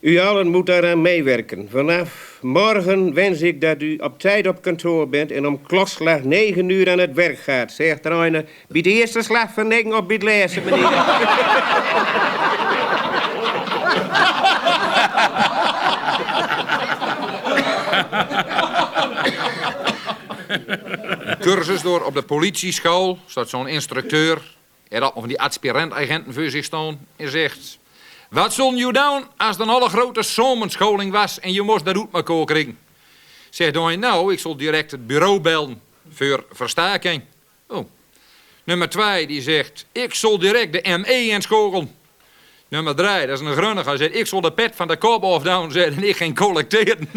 U 0.00 0.18
allen 0.18 0.48
moet 0.48 0.66
daaraan 0.66 1.02
meewerken. 1.02 1.68
Vanaf 1.70 2.38
morgen 2.40 3.14
wens 3.14 3.40
ik 3.40 3.60
dat 3.60 3.82
u 3.82 3.96
op 3.96 4.18
tijd 4.18 4.46
op 4.46 4.62
kantoor 4.62 5.08
bent 5.08 5.30
en 5.30 5.46
om 5.46 5.62
klokslag 5.62 6.22
9 6.22 6.68
uur 6.68 6.90
aan 6.90 6.98
het 6.98 7.14
werk 7.14 7.38
gaat. 7.38 7.72
Zegt 7.72 8.04
er 8.04 8.12
een, 8.12 8.46
bij 8.68 8.82
de 8.82 8.92
eerste 8.92 9.22
slag 9.22 9.52
van 9.52 9.68
negen 9.68 9.96
op 9.96 10.06
bij 10.08 10.16
het 10.16 10.24
lezen, 10.24 10.64
meneer. 10.64 10.88
Cursus 21.42 21.82
door 21.82 22.02
op 22.02 22.14
de 22.14 22.22
politieschool. 22.22 23.18
Staat 23.26 23.48
zo'n 23.48 23.68
instructeur. 23.68 24.56
En 24.88 25.00
dat 25.00 25.12
van 25.14 25.28
die 25.28 25.40
aspirant-agenten 25.40 26.34
voor 26.34 26.50
zich 26.50 26.64
staan. 26.64 27.06
En 27.16 27.30
zegt... 27.30 27.80
Wat 28.30 28.54
zon 28.54 28.76
je 28.76 28.92
doen 28.92 29.24
als 29.36 29.56
er 29.56 29.62
een 29.62 29.68
alle 29.68 29.88
grote 29.88 30.22
zomerscholing 30.22 31.12
was 31.12 31.40
en 31.40 31.52
je 31.52 31.62
moest 31.62 31.84
dat 31.84 32.06
elkaar 32.12 32.44
krijgen? 32.44 32.78
Zegt 33.50 33.74
dan, 33.74 33.98
nou, 33.98 34.32
ik 34.32 34.38
zal 34.38 34.56
direct 34.56 34.90
het 34.90 35.06
bureau 35.06 35.40
bellen 35.40 35.82
voor 36.12 36.44
verstaking. 36.50 37.22
Oh. 37.66 37.88
Nummer 38.64 38.88
twee, 38.88 39.26
die 39.26 39.42
zegt, 39.42 39.86
ik 39.92 40.14
zal 40.14 40.38
direct 40.38 40.72
de 40.72 40.98
ME 40.98 41.28
inschakelen. 41.28 41.94
Nummer 42.72 42.94
drie, 42.96 43.26
dat 43.26 43.40
is 43.40 43.46
een 43.46 43.52
grunnig. 43.52 43.84
Hij 43.84 43.96
zegt, 43.96 44.14
ik 44.14 44.26
zal 44.26 44.40
de 44.40 44.52
pet 44.52 44.72
van 44.76 44.88
de 44.88 44.96
kop 44.96 45.22
afdown 45.24 45.70
zetten 45.70 45.96
en 46.02 46.08
ik 46.08 46.16
geen 46.16 46.34
collecteren. 46.34 47.08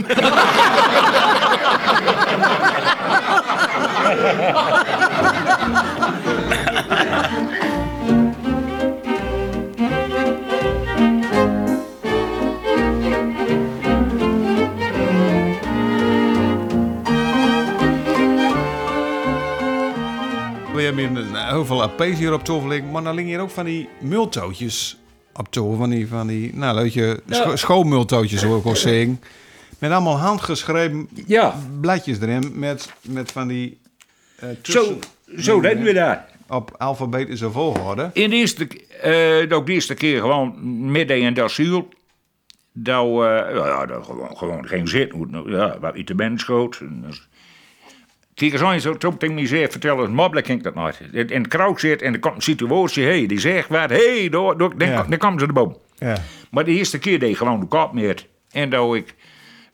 We 20.74 20.82
hebben 20.82 21.08
hier 21.10 21.18
een- 21.18 21.36
heel 21.48 21.66
veel 21.66 21.84
AP's 21.84 22.18
hier 22.18 22.34
op 22.34 22.48
liggen, 22.68 22.92
maar 22.92 23.04
dan 23.04 23.16
liggen 23.16 23.34
hier 23.34 23.42
ook 23.42 23.50
van 23.50 23.66
die 23.66 23.90
multootjes 24.00 24.98
op 25.38 25.52
tafel. 25.52 25.76
Van 25.76 25.90
die, 25.90 26.08
van 26.08 26.28
die 26.28 26.56
nou, 26.56 26.76
weet 26.82 26.94
je, 26.94 27.22
scho 27.30 27.56
schoolmultootjes 27.56 28.44
hoor 28.44 28.58
ik 28.58 28.64
wel 28.64 28.76
zeggen. 28.76 29.22
Met 29.80 29.92
allemaal 29.92 30.18
handgeschreven 30.18 31.08
Ja, 31.28 31.56
bladjes 31.82 32.20
erin 32.20 32.52
met, 32.54 32.94
met 33.02 33.32
van 33.32 33.48
die... 33.48 33.80
eh, 34.36 34.50
zo, 34.50 34.56
tussen- 34.62 34.98
zo 35.38 35.62
deden 35.62 35.84
we 35.84 35.94
dat. 35.94 36.20
Op 36.48 36.76
alfabetische 36.78 37.52
volgorde. 37.52 38.10
In 38.14 38.30
de 38.30 38.36
eerste, 38.36 38.68
eh, 39.48 39.58
ook 39.58 39.66
de 39.66 39.74
eerste 39.74 39.94
keer 39.94 40.20
gewoon 40.20 40.56
midden 40.92 41.20
in 41.22 41.34
de 41.34 41.44
asiel. 41.44 41.88
Dat, 42.74 43.06
eh, 43.06 43.16
ja, 43.56 43.68
ja, 43.68 43.86
dat 43.86 44.06
gewoon, 44.06 44.38
gewoon 44.38 44.68
geen 44.68 44.88
zit. 44.88 45.14
Ja, 45.46 45.80
wat 45.80 45.96
de 46.08 46.16
mens 46.16 46.42
schoot. 46.42 46.78
En 46.80 47.06
eens 48.36 48.62
aan, 48.62 48.80
zo 48.82 48.98
tegen 48.98 49.34
mij 49.36 49.46
zegt, 49.48 49.72
vertel 49.72 50.00
eens, 50.00 50.10
mobbelen 50.10 50.44
kan 50.44 50.56
ik 50.56 50.64
dat 50.64 50.76
nooit. 50.76 51.00
In 51.12 51.28
het 51.42 51.48
krauk 51.48 51.80
zit 51.80 52.02
en 52.02 52.14
er 52.14 52.20
komt 52.20 52.36
een 52.36 52.42
situatie, 52.42 53.04
hey, 53.04 53.26
die 53.26 53.40
zegt 53.40 53.70
wat, 53.70 53.90
hey, 53.90 54.30
door, 54.30 54.58
door, 54.58 54.78
dan, 54.78 54.88
Ja. 54.90 55.04
dan 55.04 55.18
komen 55.18 55.40
ze 55.40 55.46
erboven. 55.46 55.78
Ja. 55.98 56.18
Maar 56.52 56.64
de 56.64 56.72
eerste 56.72 57.00
keer 57.00 57.20
deed 57.20 57.30
ik 57.30 57.38
gewoon 57.38 57.60
de 57.60 57.66
kop 57.66 57.94
met. 57.94 58.28
En 58.52 58.70
dat 58.70 58.96
ik 58.96 59.16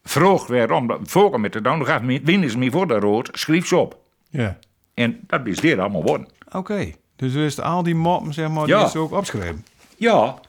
vroeg 0.03 0.48
werd 0.48 0.72
om 0.72 0.88
dat 0.88 1.00
voor 1.03 1.39
met 1.39 1.51
te 1.51 1.62
doen, 1.62 1.77
dan 1.77 1.88
gaf 1.88 2.01
winnen 2.01 2.50
ze 2.50 2.58
me 2.58 2.72
voor 2.72 2.88
de 2.88 3.00
rood, 3.00 3.30
schreef 3.32 3.68
ze 3.68 3.75
op. 3.77 3.98
Ja. 4.30 4.58
En 4.94 5.20
dat 5.27 5.46
is 5.46 5.60
dit 5.60 5.80
allemaal 5.80 6.03
worden. 6.03 6.27
Oké. 6.51 6.91
Dus 7.15 7.34
is 7.34 7.60
al 7.60 7.84
die 7.84 7.96
moppen, 7.96 8.34
zeg 8.34 8.50
maar, 8.50 8.68
Ja. 8.68 8.77
die 8.77 8.88
is 8.88 8.96
ook 8.96 9.12
opgeschreven. 9.12 9.65
Ja, 9.98 10.39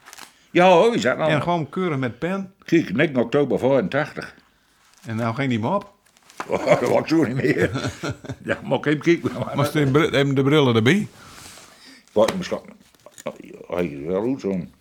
ja, 0.50 0.69
hoor, 0.71 0.95
is 0.95 1.02
dat 1.02 1.19
nou? 1.19 1.31
En 1.31 1.42
gewoon 1.42 1.69
keurig 1.69 1.99
met 1.99 2.19
pen. 2.19 2.52
Kijk, 2.64 2.92
9 2.95 3.16
oktober 3.16 3.59
84. 3.59 4.35
En 5.07 5.16
nou 5.16 5.35
ging 5.35 5.49
die 5.49 5.59
mop. 5.59 5.92
Oh, 6.47 6.67
dat 6.67 6.89
was 6.89 7.09
zo 7.09 7.25
niet 7.25 7.35
meer. 7.37 7.71
ja, 8.45 8.59
maar 8.65 8.79
ik 8.79 8.87
even 8.87 9.01
kijken. 9.01 9.31
Maar 9.55 9.67
ze 9.67 9.79
hebben 9.79 10.35
de 10.35 10.43
brillen 10.43 10.75
erbij. 10.77 11.09
Wat, 12.13 12.35
misschien. 12.37 12.59
Hij 13.67 13.87
is 13.87 14.07
wel 14.07 14.23
goed 14.23 14.41
zo'n. 14.41 14.73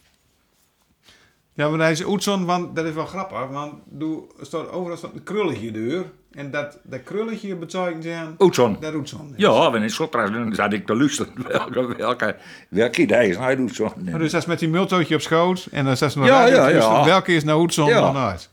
Ja, 1.54 1.70
maar 1.70 1.80
hij 1.80 1.92
is 1.92 2.06
Oetson, 2.06 2.46
want 2.46 2.76
dat 2.76 2.86
is 2.86 2.94
wel 2.94 3.06
grappig. 3.06 3.48
Want 3.48 3.74
doe, 3.86 4.24
er 4.40 4.46
staat 4.46 4.70
overal 4.70 4.98
staat 4.98 5.14
een 5.14 5.24
krulletje 5.24 5.72
deur. 5.72 6.12
En 6.32 6.52
dat, 6.52 6.80
dat 6.84 7.04
krulletje 7.04 7.56
betekent 7.56 8.04
zijn... 8.04 8.36
Oetson. 8.40 8.78
Dat 8.80 8.94
Oetson. 8.94 9.34
Ja, 9.38 9.50
wanneer 9.72 9.90
slot 9.90 10.12
dan 10.12 10.56
zat 10.56 10.74
ik 10.74 10.86
te 10.86 10.96
luisteren. 10.96 11.34
Welke, 11.48 11.96
welke, 11.96 12.36
welke 12.70 13.02
idee 13.02 13.30
is 13.30 13.38
hij 13.38 13.56
doet 13.56 13.76
zo. 13.76 13.94
Maar 14.10 14.20
dus 14.20 14.32
dat 14.32 14.42
is 14.42 14.48
met 14.48 14.60
die 14.60 14.70
multootje 14.70 15.16
op 15.16 15.22
schoot. 15.22 15.68
En 15.72 15.86
dan 15.86 15.98
zegt 15.98 16.12
ze 16.12 16.18
nog 16.20 16.28
Ja, 16.28 16.46
ja, 16.46 16.68
ja. 16.68 17.06
Welke 17.06 17.34
is 17.34 17.44
nou 17.44 17.62
Oetson 17.62 17.88
Ja. 17.88 18.00
dan 18.00 18.18
uit? 18.18 18.50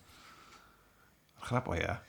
Grappig, 1.40 1.80
ja. 1.80 2.02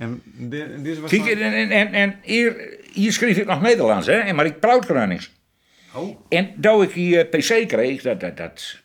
En 0.00 0.22
en 0.40 0.82
deze 0.82 1.00
was 1.00 1.10
Kijk, 1.10 1.26
en, 1.26 1.52
en, 1.52 1.70
en, 1.70 1.92
en 1.92 2.18
hier, 2.22 2.78
hier 2.92 3.12
schreef 3.12 3.36
ik 3.36 3.46
nog 3.46 3.60
Nederlands, 3.60 4.06
hè? 4.06 4.12
En 4.12 4.34
maar 4.34 4.44
ik 4.44 4.60
praat 4.60 5.08
niks. 5.08 5.30
Oh. 5.94 6.16
En 6.28 6.60
toen 6.60 6.82
ik 6.82 6.94
die 6.94 7.24
PC 7.24 7.68
kreeg, 7.68 8.02
dat, 8.02 8.20
dat, 8.20 8.36
dat... 8.36 8.78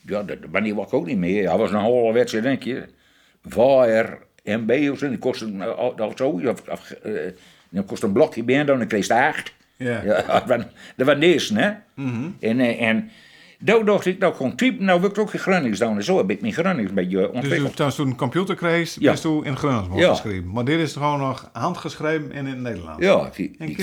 Ja, 0.00 0.22
dat, 0.22 0.38
wanneer 0.50 0.74
was 0.74 0.86
ik 0.86 0.92
ook 0.92 1.06
niet 1.06 1.18
meer. 1.18 1.48
Hij 1.48 1.58
was 1.58 1.70
een 1.70 1.76
ouderwetse, 1.76 2.40
denk 2.40 2.62
je. 2.62 2.84
VAR, 3.42 4.18
MB 4.44 4.88
of 4.90 4.98
zo. 4.98 5.08
Die 5.08 5.18
kostte 5.18 5.46
uh, 5.46 5.78
al 5.78 6.12
zo. 6.14 6.28
Of, 6.28 6.68
of, 6.68 6.90
eh, 6.90 7.12
dan 7.68 7.84
kost 7.84 8.02
een 8.02 8.12
blokje 8.12 8.42
bij 8.42 8.58
en 8.58 8.66
dan 8.66 8.86
kreeg 8.86 9.06
je 9.06 9.14
acht. 9.14 9.54
Ja. 9.76 10.02
Ja, 10.04 10.22
dat 10.26 10.46
was, 10.46 10.62
dat 10.96 11.06
was 11.06 11.18
deze, 11.18 11.54
hè? 11.58 11.72
En, 12.40 12.60
eh, 12.60 12.80
en 12.80 13.10
toen 13.64 13.84
dacht 13.84 14.06
ik, 14.06 14.18
nou 14.18 14.34
gewoon 14.34 14.54
typen, 14.56 14.84
nou 14.84 15.00
wil 15.00 15.10
ik 15.10 15.18
ook 15.18 15.32
in 15.32 15.38
Gronings 15.38 15.78
doen. 15.78 15.96
En 15.96 16.04
zo 16.04 16.16
heb 16.16 16.30
ik 16.30 16.40
mijn 16.40 16.52
Gronings 16.52 16.88
een 16.88 16.94
beetje 16.94 17.16
Dus 17.16 17.28
ontwikkeld. 17.30 17.76
toen 17.76 17.90
toen 17.90 18.06
een 18.08 18.16
computer 18.16 18.54
kreeg, 18.54 18.96
Ja. 18.98 19.10
bist 19.10 19.22
toen 19.22 19.44
in 19.44 19.56
Gronings 19.56 19.98
Ja. 20.00 20.08
geschreven. 20.10 20.52
Maar 20.52 20.64
dit 20.64 20.78
is 20.80 20.92
gewoon 20.92 21.18
nog 21.18 21.50
handgeschreven 21.52 22.32
en 22.32 22.46
in 22.46 22.52
het 22.52 22.60
Nederlands. 22.62 23.04
ja, 23.04 23.30
die, 23.36 23.54
En 23.58 23.74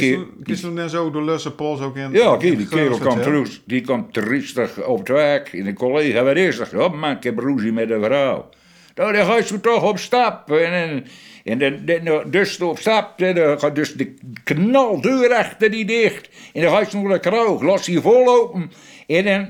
kies 0.44 0.62
toen- 0.62 0.76
dan 0.76 0.90
zo 0.90 1.12
door 1.12 1.24
Lusse 1.24 1.52
Pols 1.52 1.80
ook 1.80 1.96
in 1.96 2.12
Ja, 2.12 2.34
in 2.34 2.40
kijk, 2.40 2.58
die 2.58 2.68
kerel 2.68 2.98
komt 2.98 3.24
terug, 3.24 3.62
die 3.66 3.82
komt 3.86 4.18
rustig 4.18 4.86
op 4.86 4.98
het 5.00 5.08
werk. 5.08 5.54
En 5.54 5.68
een 5.68 5.74
collega 5.76 6.24
wat 6.24 6.36
is 6.36 6.60
er? 6.60 6.80
Oh 6.84 6.94
man, 6.94 7.12
ik 7.12 7.24
heb 7.24 7.40
ruzie 7.40 7.72
met 7.74 7.90
een 7.90 8.04
vrouw. 8.04 8.50
Nou, 8.96 9.14
dan 9.14 9.26
ga 9.26 9.38
je 9.38 9.60
toch 9.60 9.84
op 9.84 10.00
stap. 10.00 10.52
En, 10.52 10.72
en, 10.72 11.06
en 11.44 11.60
dan, 11.60 12.04
dan, 12.04 12.24
dus 12.32 12.60
op 12.60 12.80
stap, 12.80 13.18
dan 13.18 13.60
gaat 13.60 13.76
dus 13.76 13.94
de 13.94 14.14
knaldeur 14.44 15.34
achter 15.34 15.72
die 15.72 15.86
dicht. 15.86 16.30
En 16.54 16.62
dan 16.62 16.72
ga 16.72 16.80
je 16.80 16.98
naar 16.98 17.22
de 17.22 17.30
kroeg, 17.30 17.62
los 17.62 17.86
die 17.86 18.02
vol 18.02 18.28
open. 18.28 18.72
En 19.08 19.26
dan, 19.26 19.48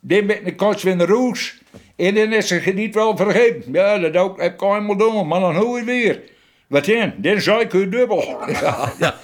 dan 0.00 0.26
met 0.26 0.40
een 0.44 0.56
kans 0.56 0.82
van 0.82 0.98
de 0.98 1.06
roes. 1.06 1.58
En 1.96 2.14
dan 2.14 2.32
is 2.32 2.46
ze 2.46 2.72
niet 2.74 2.94
wel 2.94 3.16
vergeten. 3.16 3.72
Ja, 3.72 3.98
dat 3.98 4.16
ook, 4.16 4.40
heb 4.40 4.52
ik 4.52 4.62
al 4.62 4.76
eenmaal 4.76 4.96
doen, 4.96 5.26
maar 5.28 5.40
dan 5.40 5.56
hoe 5.56 5.78
je 5.78 5.84
weer. 5.84 6.20
Wat 6.66 6.84
dan? 6.84 7.12
Dan 7.16 7.40
zei 7.40 7.60
ik 7.60 7.72
u 7.72 7.88
dubbel. 7.88 8.22
Ja, 8.60 8.92
ja. 8.98 9.14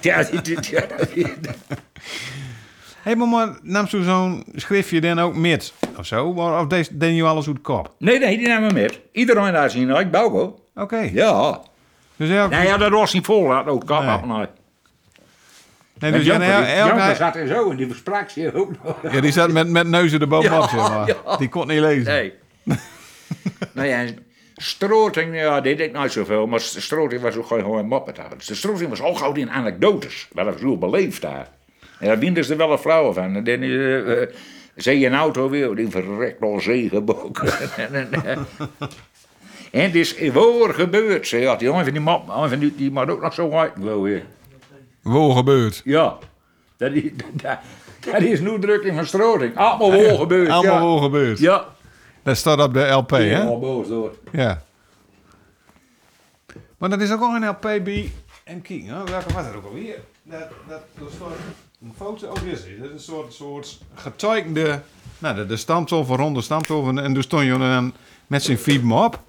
Ja, 0.00 0.26
ja, 0.60 0.86
Hé, 3.02 3.14
maar, 3.14 3.28
maar 3.28 3.58
nam 3.62 3.86
zo 3.86 4.02
zo'n 4.02 4.44
schriftje 4.54 5.00
dan 5.00 5.18
ook 5.18 5.36
met 5.36 5.72
of 5.98 6.06
zo? 6.06 6.26
Of 6.26 6.66
deze 6.66 6.96
deed 6.96 7.16
je 7.16 7.24
alles 7.24 7.46
uit 7.46 7.56
de 7.56 7.62
kop? 7.62 7.94
Nee, 7.98 8.18
nee, 8.18 8.38
die 8.38 8.48
nemen 8.48 8.68
we 8.68 8.80
met. 8.80 9.00
Iedereen 9.12 9.52
daar 9.52 9.70
zien, 9.70 9.90
ik 9.90 10.10
bouw 10.10 10.58
Oké. 10.80 11.08
Ja. 11.12 11.60
Dus. 12.16 12.28
Nee, 12.28 12.66
ja, 12.66 12.76
dat 12.76 12.90
was 12.90 13.12
niet 13.12 13.24
vol, 13.24 13.48
dat 13.48 13.66
ook 13.66 13.86
kap 13.86 14.26
Nee. 14.26 14.36
Nee. 14.36 14.46
nee, 15.98 16.12
Dus 16.12 16.24
ja, 16.24 16.32
Janke, 16.32 16.72
Janke 16.74 17.14
zat 17.14 17.36
er 17.36 17.46
zo 17.46 17.70
en 17.70 17.76
die 17.76 17.86
versprak 17.86 18.30
zich 18.30 18.54
ook 18.54 18.70
nog. 18.82 19.12
ja, 19.12 19.20
die 19.20 19.32
zat 19.32 19.50
met, 19.50 19.68
met 19.68 19.86
neuzen 19.86 20.20
erbovenop, 20.20 20.68
zeg 20.68 20.88
maar. 20.88 21.06
ja. 21.06 21.36
Die 21.36 21.48
kon 21.48 21.66
niet 21.66 21.80
lezen. 21.80 22.12
Nee. 22.12 22.32
nou 23.74 23.88
ja, 23.88 24.04
Stroting, 24.56 25.34
ja, 25.34 25.60
die 25.60 25.76
deed 25.76 25.92
nooit 25.92 26.12
zoveel, 26.12 26.46
maar 26.46 26.60
Stroting 26.60 27.22
was 27.22 27.36
ook 27.36 27.46
gewoon 27.46 27.78
een 27.78 27.86
moppet. 27.86 28.16
De 28.46 28.54
Stroting 28.54 28.88
was 28.88 29.02
ook 29.02 29.18
gewoon 29.18 29.36
in 29.36 29.50
anekdotes. 29.50 30.28
Wel 30.32 30.46
een 30.46 30.58
zo 30.58 30.76
beleefd 30.76 31.22
daar. 31.22 31.48
En 31.98 32.06
daar 32.06 32.18
winnen 32.18 32.44
ze 32.44 32.52
er 32.52 32.58
wel 32.58 32.72
een 32.72 32.78
vrouwen 32.78 33.14
van. 33.14 33.36
En 33.36 33.44
dan 33.44 33.62
uh, 33.62 34.26
zie 34.74 34.98
je 34.98 35.06
een 35.06 35.14
auto 35.14 35.48
weer, 35.48 35.74
die 35.74 35.88
verrekt 35.88 36.42
al 36.42 36.60
zegenboek. 36.60 37.40
en, 39.70 39.80
eh, 39.80 39.86
het 39.86 39.94
is 39.94 40.16
voor 40.32 40.74
gebeurd, 40.74 41.26
ze 41.26 41.44
had 41.46 41.58
die 41.58 41.68
jongen 41.68 41.84
van 41.84 41.94
die 41.94 42.02
een 42.08 42.48
van 42.48 42.58
die, 42.58 42.74
die 42.74 42.90
maar 42.90 43.08
ook 43.08 43.22
nog 43.22 43.34
zo 43.34 43.50
uit, 43.50 43.72
geloof 43.74 44.06
ik. 44.06 44.24
Wo 45.02 45.30
gebeurd. 45.30 45.80
Ja, 45.84 46.18
dat 46.76 46.92
is, 46.92 47.02
dat, 47.42 47.58
dat 48.00 48.20
is 48.20 48.40
nu 48.40 48.58
drukking 48.58 48.94
van 48.94 49.06
Stroting. 49.06 49.56
Allemaal 49.56 49.90
wel 49.90 50.16
gebeurd. 50.16 50.50
Allemaal 50.50 50.74
ja. 50.74 50.80
wo 50.80 50.98
gebeurd. 50.98 51.38
Ja. 51.38 51.64
Dat 52.22 52.36
staat 52.36 52.60
op 52.60 52.74
de 52.74 52.86
LP, 52.86 53.10
hè? 53.10 53.44
Al 53.44 53.58
boos 53.58 53.88
door. 53.88 54.14
Ja. 54.32 54.62
Maar 56.78 56.90
dat 56.90 57.00
is 57.00 57.12
ook 57.12 57.20
al 57.20 57.34
een 57.34 57.48
LP 57.48 57.60
bij... 57.60 58.12
En 58.44 58.62
kijk, 58.62 58.82
hè, 58.86 59.04
welke 59.04 59.32
was 59.32 59.44
dat 59.44 59.54
ook 59.54 59.64
alweer? 59.64 59.98
Dat, 60.22 60.40
dat, 60.68 60.80
dat 60.98 61.08
is 61.08 61.16
gewoon 61.16 61.32
een 61.82 61.92
foto... 61.96 62.28
Oh, 62.28 62.34
dit 62.34 62.52
is. 62.52 62.78
Dat 62.78 62.88
is 62.88 62.92
een 62.92 63.00
soort, 63.00 63.32
soort 63.32 63.78
getekende... 63.94 64.80
Nou, 65.18 65.36
de, 65.36 65.46
de 65.46 65.56
stamtol 65.56 66.04
van 66.04 66.16
ronde 66.16 66.40
stamtol. 66.40 66.88
En, 66.88 66.98
en 66.98 67.14
toen 67.14 67.22
stond 67.22 67.44
je 67.44 67.58
dan 67.58 67.92
met 68.26 68.42
zijn 68.42 68.58
fiets 68.58 68.92
op. 68.92 69.20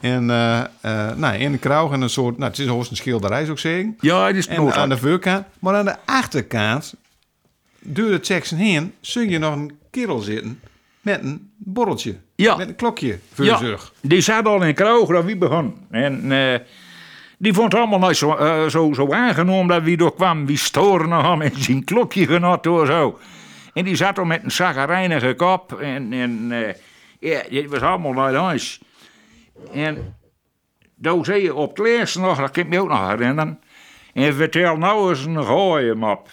En 0.00 0.30
eh 0.30 0.60
eh 0.80 1.16
nou, 1.16 1.34
in 1.36 1.52
de 1.52 1.58
krauw 1.58 1.92
en 1.92 2.00
een 2.00 2.10
soort... 2.10 2.38
Nou, 2.38 2.50
het 2.50 2.58
is 2.58 2.66
een 2.66 2.96
schilderij, 2.96 3.40
zou 3.40 3.52
ik 3.52 3.58
zeggen. 3.58 3.96
Ja, 4.00 4.26
het 4.26 4.36
is 4.36 4.46
En 4.46 4.72
aan 4.72 4.88
de 4.88 4.98
voorkant. 4.98 5.44
Maar 5.58 5.74
aan 5.74 5.84
de 5.84 5.96
achterkant, 6.04 6.94
door 7.78 8.10
de 8.10 8.18
checks 8.22 8.50
heen, 8.50 8.94
zul 9.00 9.22
je 9.22 9.38
nog 9.38 9.54
een 9.54 9.78
kerel 9.90 10.18
zitten 10.18 10.60
met 11.00 11.22
een 11.22 11.50
borreltje. 11.56 12.16
Ja. 12.34 12.56
Met 12.56 12.68
een 12.68 12.76
klokje 12.76 13.18
voor 13.32 13.44
ja, 13.44 13.76
die 14.00 14.20
zat 14.20 14.46
al 14.46 14.62
in 14.62 14.74
Kroog 14.74 15.08
dat 15.08 15.24
wie 15.24 15.36
begon. 15.36 15.74
En 15.90 16.32
eh, 16.32 16.58
die 17.38 17.52
vond 17.52 17.72
het 17.72 17.80
allemaal 17.80 17.98
nooit 17.98 18.16
zo, 18.16 18.36
zo, 18.68 18.92
zo 18.92 19.12
aangenomen 19.12 19.66
dat 19.66 19.82
wie 19.82 19.96
door 19.96 20.14
kwam. 20.14 20.46
Wie 20.46 20.58
storen 20.58 21.10
hem 21.10 21.42
en 21.42 21.52
zijn 21.62 21.84
klokje 21.84 22.26
genot 22.26 22.62
door 22.62 22.86
zo. 22.86 23.18
En 23.74 23.84
die 23.84 23.96
zat 23.96 24.18
al 24.18 24.24
met 24.24 24.44
een 24.44 24.50
zagrijnige 24.50 25.34
kop. 25.34 25.80
En, 25.80 26.12
en 26.12 26.52
ja, 27.18 27.42
dit 27.50 27.70
was 27.70 27.80
allemaal 27.80 28.12
nooit 28.12 28.34
huis. 28.34 28.80
En 29.72 30.16
toen 31.02 31.24
zei 31.24 31.42
je 31.42 31.54
op 31.54 31.76
het 31.76 31.86
eerste 31.86 32.20
nog, 32.20 32.38
dat 32.38 32.50
kan 32.50 32.62
ik 32.62 32.68
me 32.68 32.80
ook 32.80 32.88
nog 32.88 33.08
herinneren. 33.08 33.60
En 34.14 34.34
vertel 34.34 34.76
nou 34.76 35.10
eens 35.10 35.24
een 35.24 35.44
gooie 35.44 35.94
mop. 35.94 36.28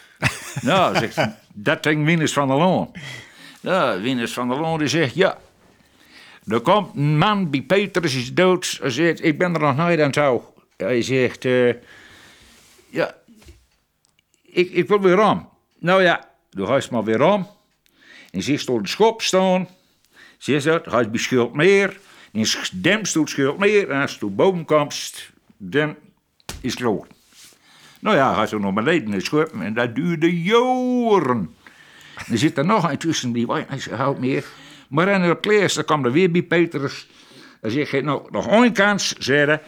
nou, 0.61 0.95
zegt 0.99 1.13
ze, 1.13 1.31
dat 1.53 1.83
ding 1.83 2.05
Winnes 2.05 2.33
van 2.33 2.47
der 2.47 2.57
Loon. 2.57 2.91
Nou, 3.61 4.01
Winnes 4.01 4.33
van 4.33 4.47
der 4.47 4.59
Loon 4.59 4.79
die 4.79 4.87
zegt, 4.87 5.15
ja, 5.15 5.37
er 6.47 6.59
komt 6.59 6.95
een 6.95 7.17
man 7.17 7.49
bij 7.49 7.61
Petrus 7.61 8.15
is 8.15 8.33
dood. 8.33 8.77
Hij 8.81 8.89
zegt, 8.89 9.23
ik 9.23 9.37
ben 9.37 9.53
er 9.53 9.59
nog 9.59 9.75
nooit 9.75 9.99
aan 9.99 10.11
toe. 10.11 10.41
Hij 10.77 11.01
zegt, 11.01 11.45
eh, 11.45 11.73
ja, 12.89 13.15
ik, 14.43 14.71
ik 14.71 14.87
wil 14.87 15.01
weer 15.01 15.19
om. 15.19 15.49
Nou 15.79 16.01
ja, 16.01 16.29
dan 16.49 16.67
ga 16.67 16.75
je 16.75 16.87
maar 16.91 17.03
weer 17.03 17.21
om. 17.21 17.47
En 18.31 18.43
zie 18.43 18.59
je 18.59 18.65
door 18.65 18.81
de 18.81 18.87
schop 18.87 19.21
staan. 19.21 19.67
Zie 20.37 20.53
je 20.53 20.61
dat, 20.61 20.83
ga 20.87 20.99
je 20.99 21.09
bij 21.09 21.19
Schildmeer. 22.31 22.69
En 22.71 22.81
demst 22.81 23.13
door 23.13 23.29
Schildmeer. 23.29 23.89
En 23.89 24.01
als 24.01 24.13
je 24.13 24.19
door 24.19 24.31
boven 24.31 24.65
komt, 24.65 25.31
dan 25.57 25.95
is 26.61 26.75
rood. 26.75 27.07
Nou 27.99 28.15
ja, 28.15 28.33
ga 28.33 28.47
je 28.49 28.59
nog 28.59 28.73
beneden 28.73 29.03
in 29.03 29.11
de 29.11 29.23
schop. 29.23 29.61
En 29.61 29.73
dat 29.73 29.95
duurde 29.95 30.41
jaren. 30.41 31.55
Er 32.31 32.37
zit 32.37 32.57
er 32.57 32.65
nog 32.65 32.91
een 32.91 32.97
tussen 32.97 33.31
die 33.31 33.47
houdt 33.91 34.19
meer. 34.19 34.45
Maar 34.89 35.13
aan 35.13 35.21
het 35.21 35.45
eerste 35.45 35.83
kwam 35.83 36.05
er 36.05 36.11
weer 36.11 36.31
bij 36.31 36.43
Petrus. 36.43 37.07
Dan 37.61 37.71
zeg 37.71 37.91
je, 37.91 38.01
nou, 38.01 38.27
nog 38.31 38.47
één 38.47 38.73
kans, 38.73 39.15
zei 39.17 39.45
hij. 39.45 39.61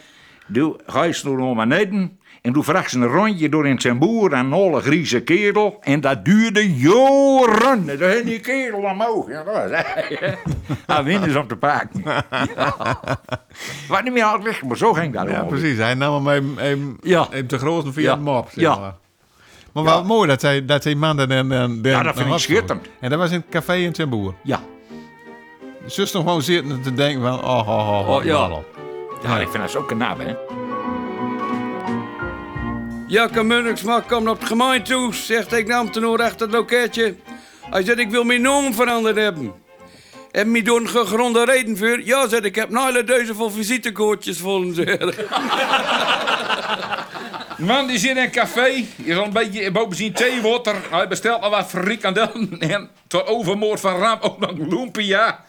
Ga 0.85 1.03
je 1.03 1.19
door 1.23 1.37
naar 1.37 1.67
beneden. 1.67 2.18
En 2.49 2.55
toen 2.55 2.63
vraagt 2.63 2.89
ze 2.89 2.97
een 2.99 3.07
rondje 3.07 3.49
door 3.49 3.67
in 3.67 3.79
zijn 3.81 3.97
boer 3.99 4.35
aan 4.35 4.45
een 4.45 4.53
olle 4.53 4.81
grieze 4.81 5.21
kerel. 5.21 5.77
En 5.81 6.01
dat 6.01 6.25
duurde 6.25 6.73
jaren. 6.73 7.89
En 7.89 7.97
toen 7.99 8.09
ging 8.09 8.25
die 8.25 8.39
kerel 8.39 8.79
omhoog. 8.79 9.29
Ja, 9.29 9.43
dat 9.43 9.53
was 9.53 9.69
hij. 9.71 10.37
Hij 10.85 11.03
winnen 11.09 11.31
ze 11.31 11.39
om 11.39 11.47
te 11.47 11.55
pakken. 11.55 12.03
Ja. 12.05 12.23
Wat 13.89 14.03
niet 14.03 14.13
meer 14.13 14.23
uitleggen, 14.23 14.67
maar 14.67 14.77
zo 14.77 14.93
ging 14.93 15.13
dat 15.13 15.29
Ja, 15.29 15.43
precies. 15.43 15.77
Hij 15.77 15.93
nam 15.93 16.25
hem 16.27 16.35
even, 16.35 16.63
even, 16.65 16.97
Ja. 17.01 17.27
even 17.31 17.47
te 17.47 17.57
groot 17.57 17.85
via 17.93 18.03
Ja. 18.03 18.15
de 18.15 18.21
mop. 18.21 18.45
Zeg 18.51 18.63
Ja. 18.63 18.75
maar. 18.79 18.93
Maar 19.73 19.83
wat 19.83 20.05
mooi 20.05 20.27
dat 20.27 20.41
hij, 20.41 20.65
dat 20.65 20.83
hij 20.83 20.95
man 20.95 21.17
dan... 21.17 21.27
dan, 21.29 21.49
dan 21.49 21.79
Ja, 21.81 22.03
dat 22.03 22.15
vind 22.17 22.31
ik 22.33 22.37
schitterend. 22.39 22.87
En 22.99 23.09
dat 23.09 23.19
was 23.19 23.31
in 23.31 23.37
het 23.39 23.49
café 23.49 23.75
in 23.75 23.95
zijn 23.95 24.09
boer. 24.09 24.33
Ja. 24.43 24.59
Zus 25.85 26.11
nog 26.11 26.23
gewoon 26.23 26.41
zitten 26.41 26.81
te 26.81 26.93
denken 26.93 27.21
van... 27.21 27.43
Oh, 27.43 27.67
oh, 27.67 27.89
oh, 27.99 28.09
Oh, 28.09 28.23
ja. 28.23 28.47
ja. 28.47 28.59
ja, 29.23 29.39
ik 29.39 29.49
vind 29.49 29.63
dat 29.63 29.71
zo 29.71 29.81
knap, 29.83 30.17
hè. 30.19 30.35
Jakke 33.09 33.43
Munniksma 33.43 33.99
kwam 33.99 34.27
op 34.27 34.39
de 34.39 34.45
gemeente 34.45 34.91
toe, 34.91 35.13
zegt 35.13 35.53
ik 35.53 35.67
nam 35.67 35.91
ten 35.91 36.05
oor 36.05 36.21
achter 36.21 36.47
het 36.47 36.55
loketje. 36.55 37.15
Hij 37.69 37.83
zegt, 37.83 37.99
ik 37.99 38.09
wil 38.09 38.23
mijn 38.23 38.41
naam 38.41 38.73
veranderd 38.73 39.15
hebben. 39.15 39.53
En 40.31 40.51
mij 40.51 40.61
doen 40.61 40.89
gegronde 40.89 41.45
reden 41.45 41.77
voor. 41.77 42.01
Ja, 42.03 42.27
zegt 42.27 42.45
ik 42.45 42.55
heb 42.55 42.71
een 42.71 42.85
hele 42.85 43.03
duizend 43.03 43.37
vol 43.37 43.49
visitekaartjes 43.49 44.37
vol. 44.37 44.59
Man 47.57 47.87
die 47.87 47.97
zit 47.97 48.09
in 48.09 48.17
een 48.17 48.31
café, 48.31 48.85
is 49.03 49.17
al 49.17 49.23
een 49.23 49.33
beetje 49.33 49.71
boven 49.71 49.95
zijn 49.95 50.13
theewater. 50.13 50.75
Hij 50.89 51.07
bestelt 51.07 51.41
al 51.41 51.49
wat 51.49 51.67
frikandellen 51.67 52.59
en 52.59 52.89
tot 53.07 53.27
overmoord 53.27 53.79
van 53.79 53.99
Ram 53.99 54.17
ook 54.21 54.39
nog 54.39 54.51
lumpia. 54.57 55.45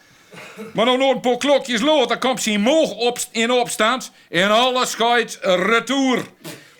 Maar 0.73 0.85
dan 0.85 0.99
nog 0.99 1.13
een 1.13 1.19
paar 1.19 1.37
klokjes 1.37 1.81
later 1.81 2.17
komt 2.17 2.41
zijn 2.41 2.61
moog 2.61 2.91
op, 2.91 3.17
in 3.31 3.51
opstand 3.51 4.11
en 4.29 4.51
alles 4.51 4.93
gaat 4.93 5.39
retour. 5.41 6.23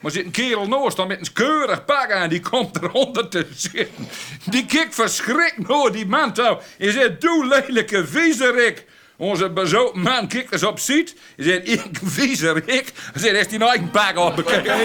Maar 0.01 0.11
zit 0.11 0.25
een 0.25 0.31
kerel 0.31 0.67
naast 0.67 0.97
dan 0.97 1.07
met 1.07 1.19
een 1.19 1.33
keurig 1.33 1.85
pak 1.85 2.11
aan, 2.11 2.29
die 2.29 2.39
komt 2.39 2.81
eronder 2.81 3.27
te 3.27 3.47
zitten. 3.55 4.07
Die 4.45 4.65
kijkt 4.65 4.95
verschrikt 4.95 5.67
naar 5.67 5.91
die 5.91 6.05
man 6.05 6.33
toe. 6.33 6.59
En 6.77 6.91
zegt, 6.91 7.21
doe 7.21 7.47
lelijke 7.47 8.07
viezerik. 8.07 8.85
Onze 9.17 9.49
bezopen 9.49 10.01
man 10.01 10.27
kijkt 10.27 10.51
eens 10.51 10.63
op 10.63 10.79
ziet. 10.79 11.15
Hij 11.35 11.45
zegt, 11.45 11.67
ik 11.67 11.99
viezerik. 12.03 12.65
Hij 12.65 13.21
zegt, 13.21 13.35
heeft 13.35 13.49
hij 13.49 13.57
nou 13.57 13.71
eigen 13.71 13.89
pak 13.91 14.17
op 14.17 14.35
bekeken? 14.35 14.75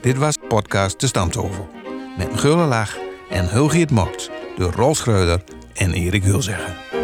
Dit 0.00 0.18
was 0.18 0.36
podcast 0.48 1.00
De 1.00 1.06
Stamtovel. 1.06 1.68
Met 2.16 2.30
een 2.30 2.38
gulle 2.38 2.64
lach 2.64 2.96
en 3.30 3.48
Hulgiet 3.48 3.90
Mokt 3.90 4.30
door 4.56 4.72
Rolf 4.72 4.96
Schreuder 4.96 5.40
en 5.74 5.92
Erik 5.92 6.24
Hulzeggen. 6.24 7.03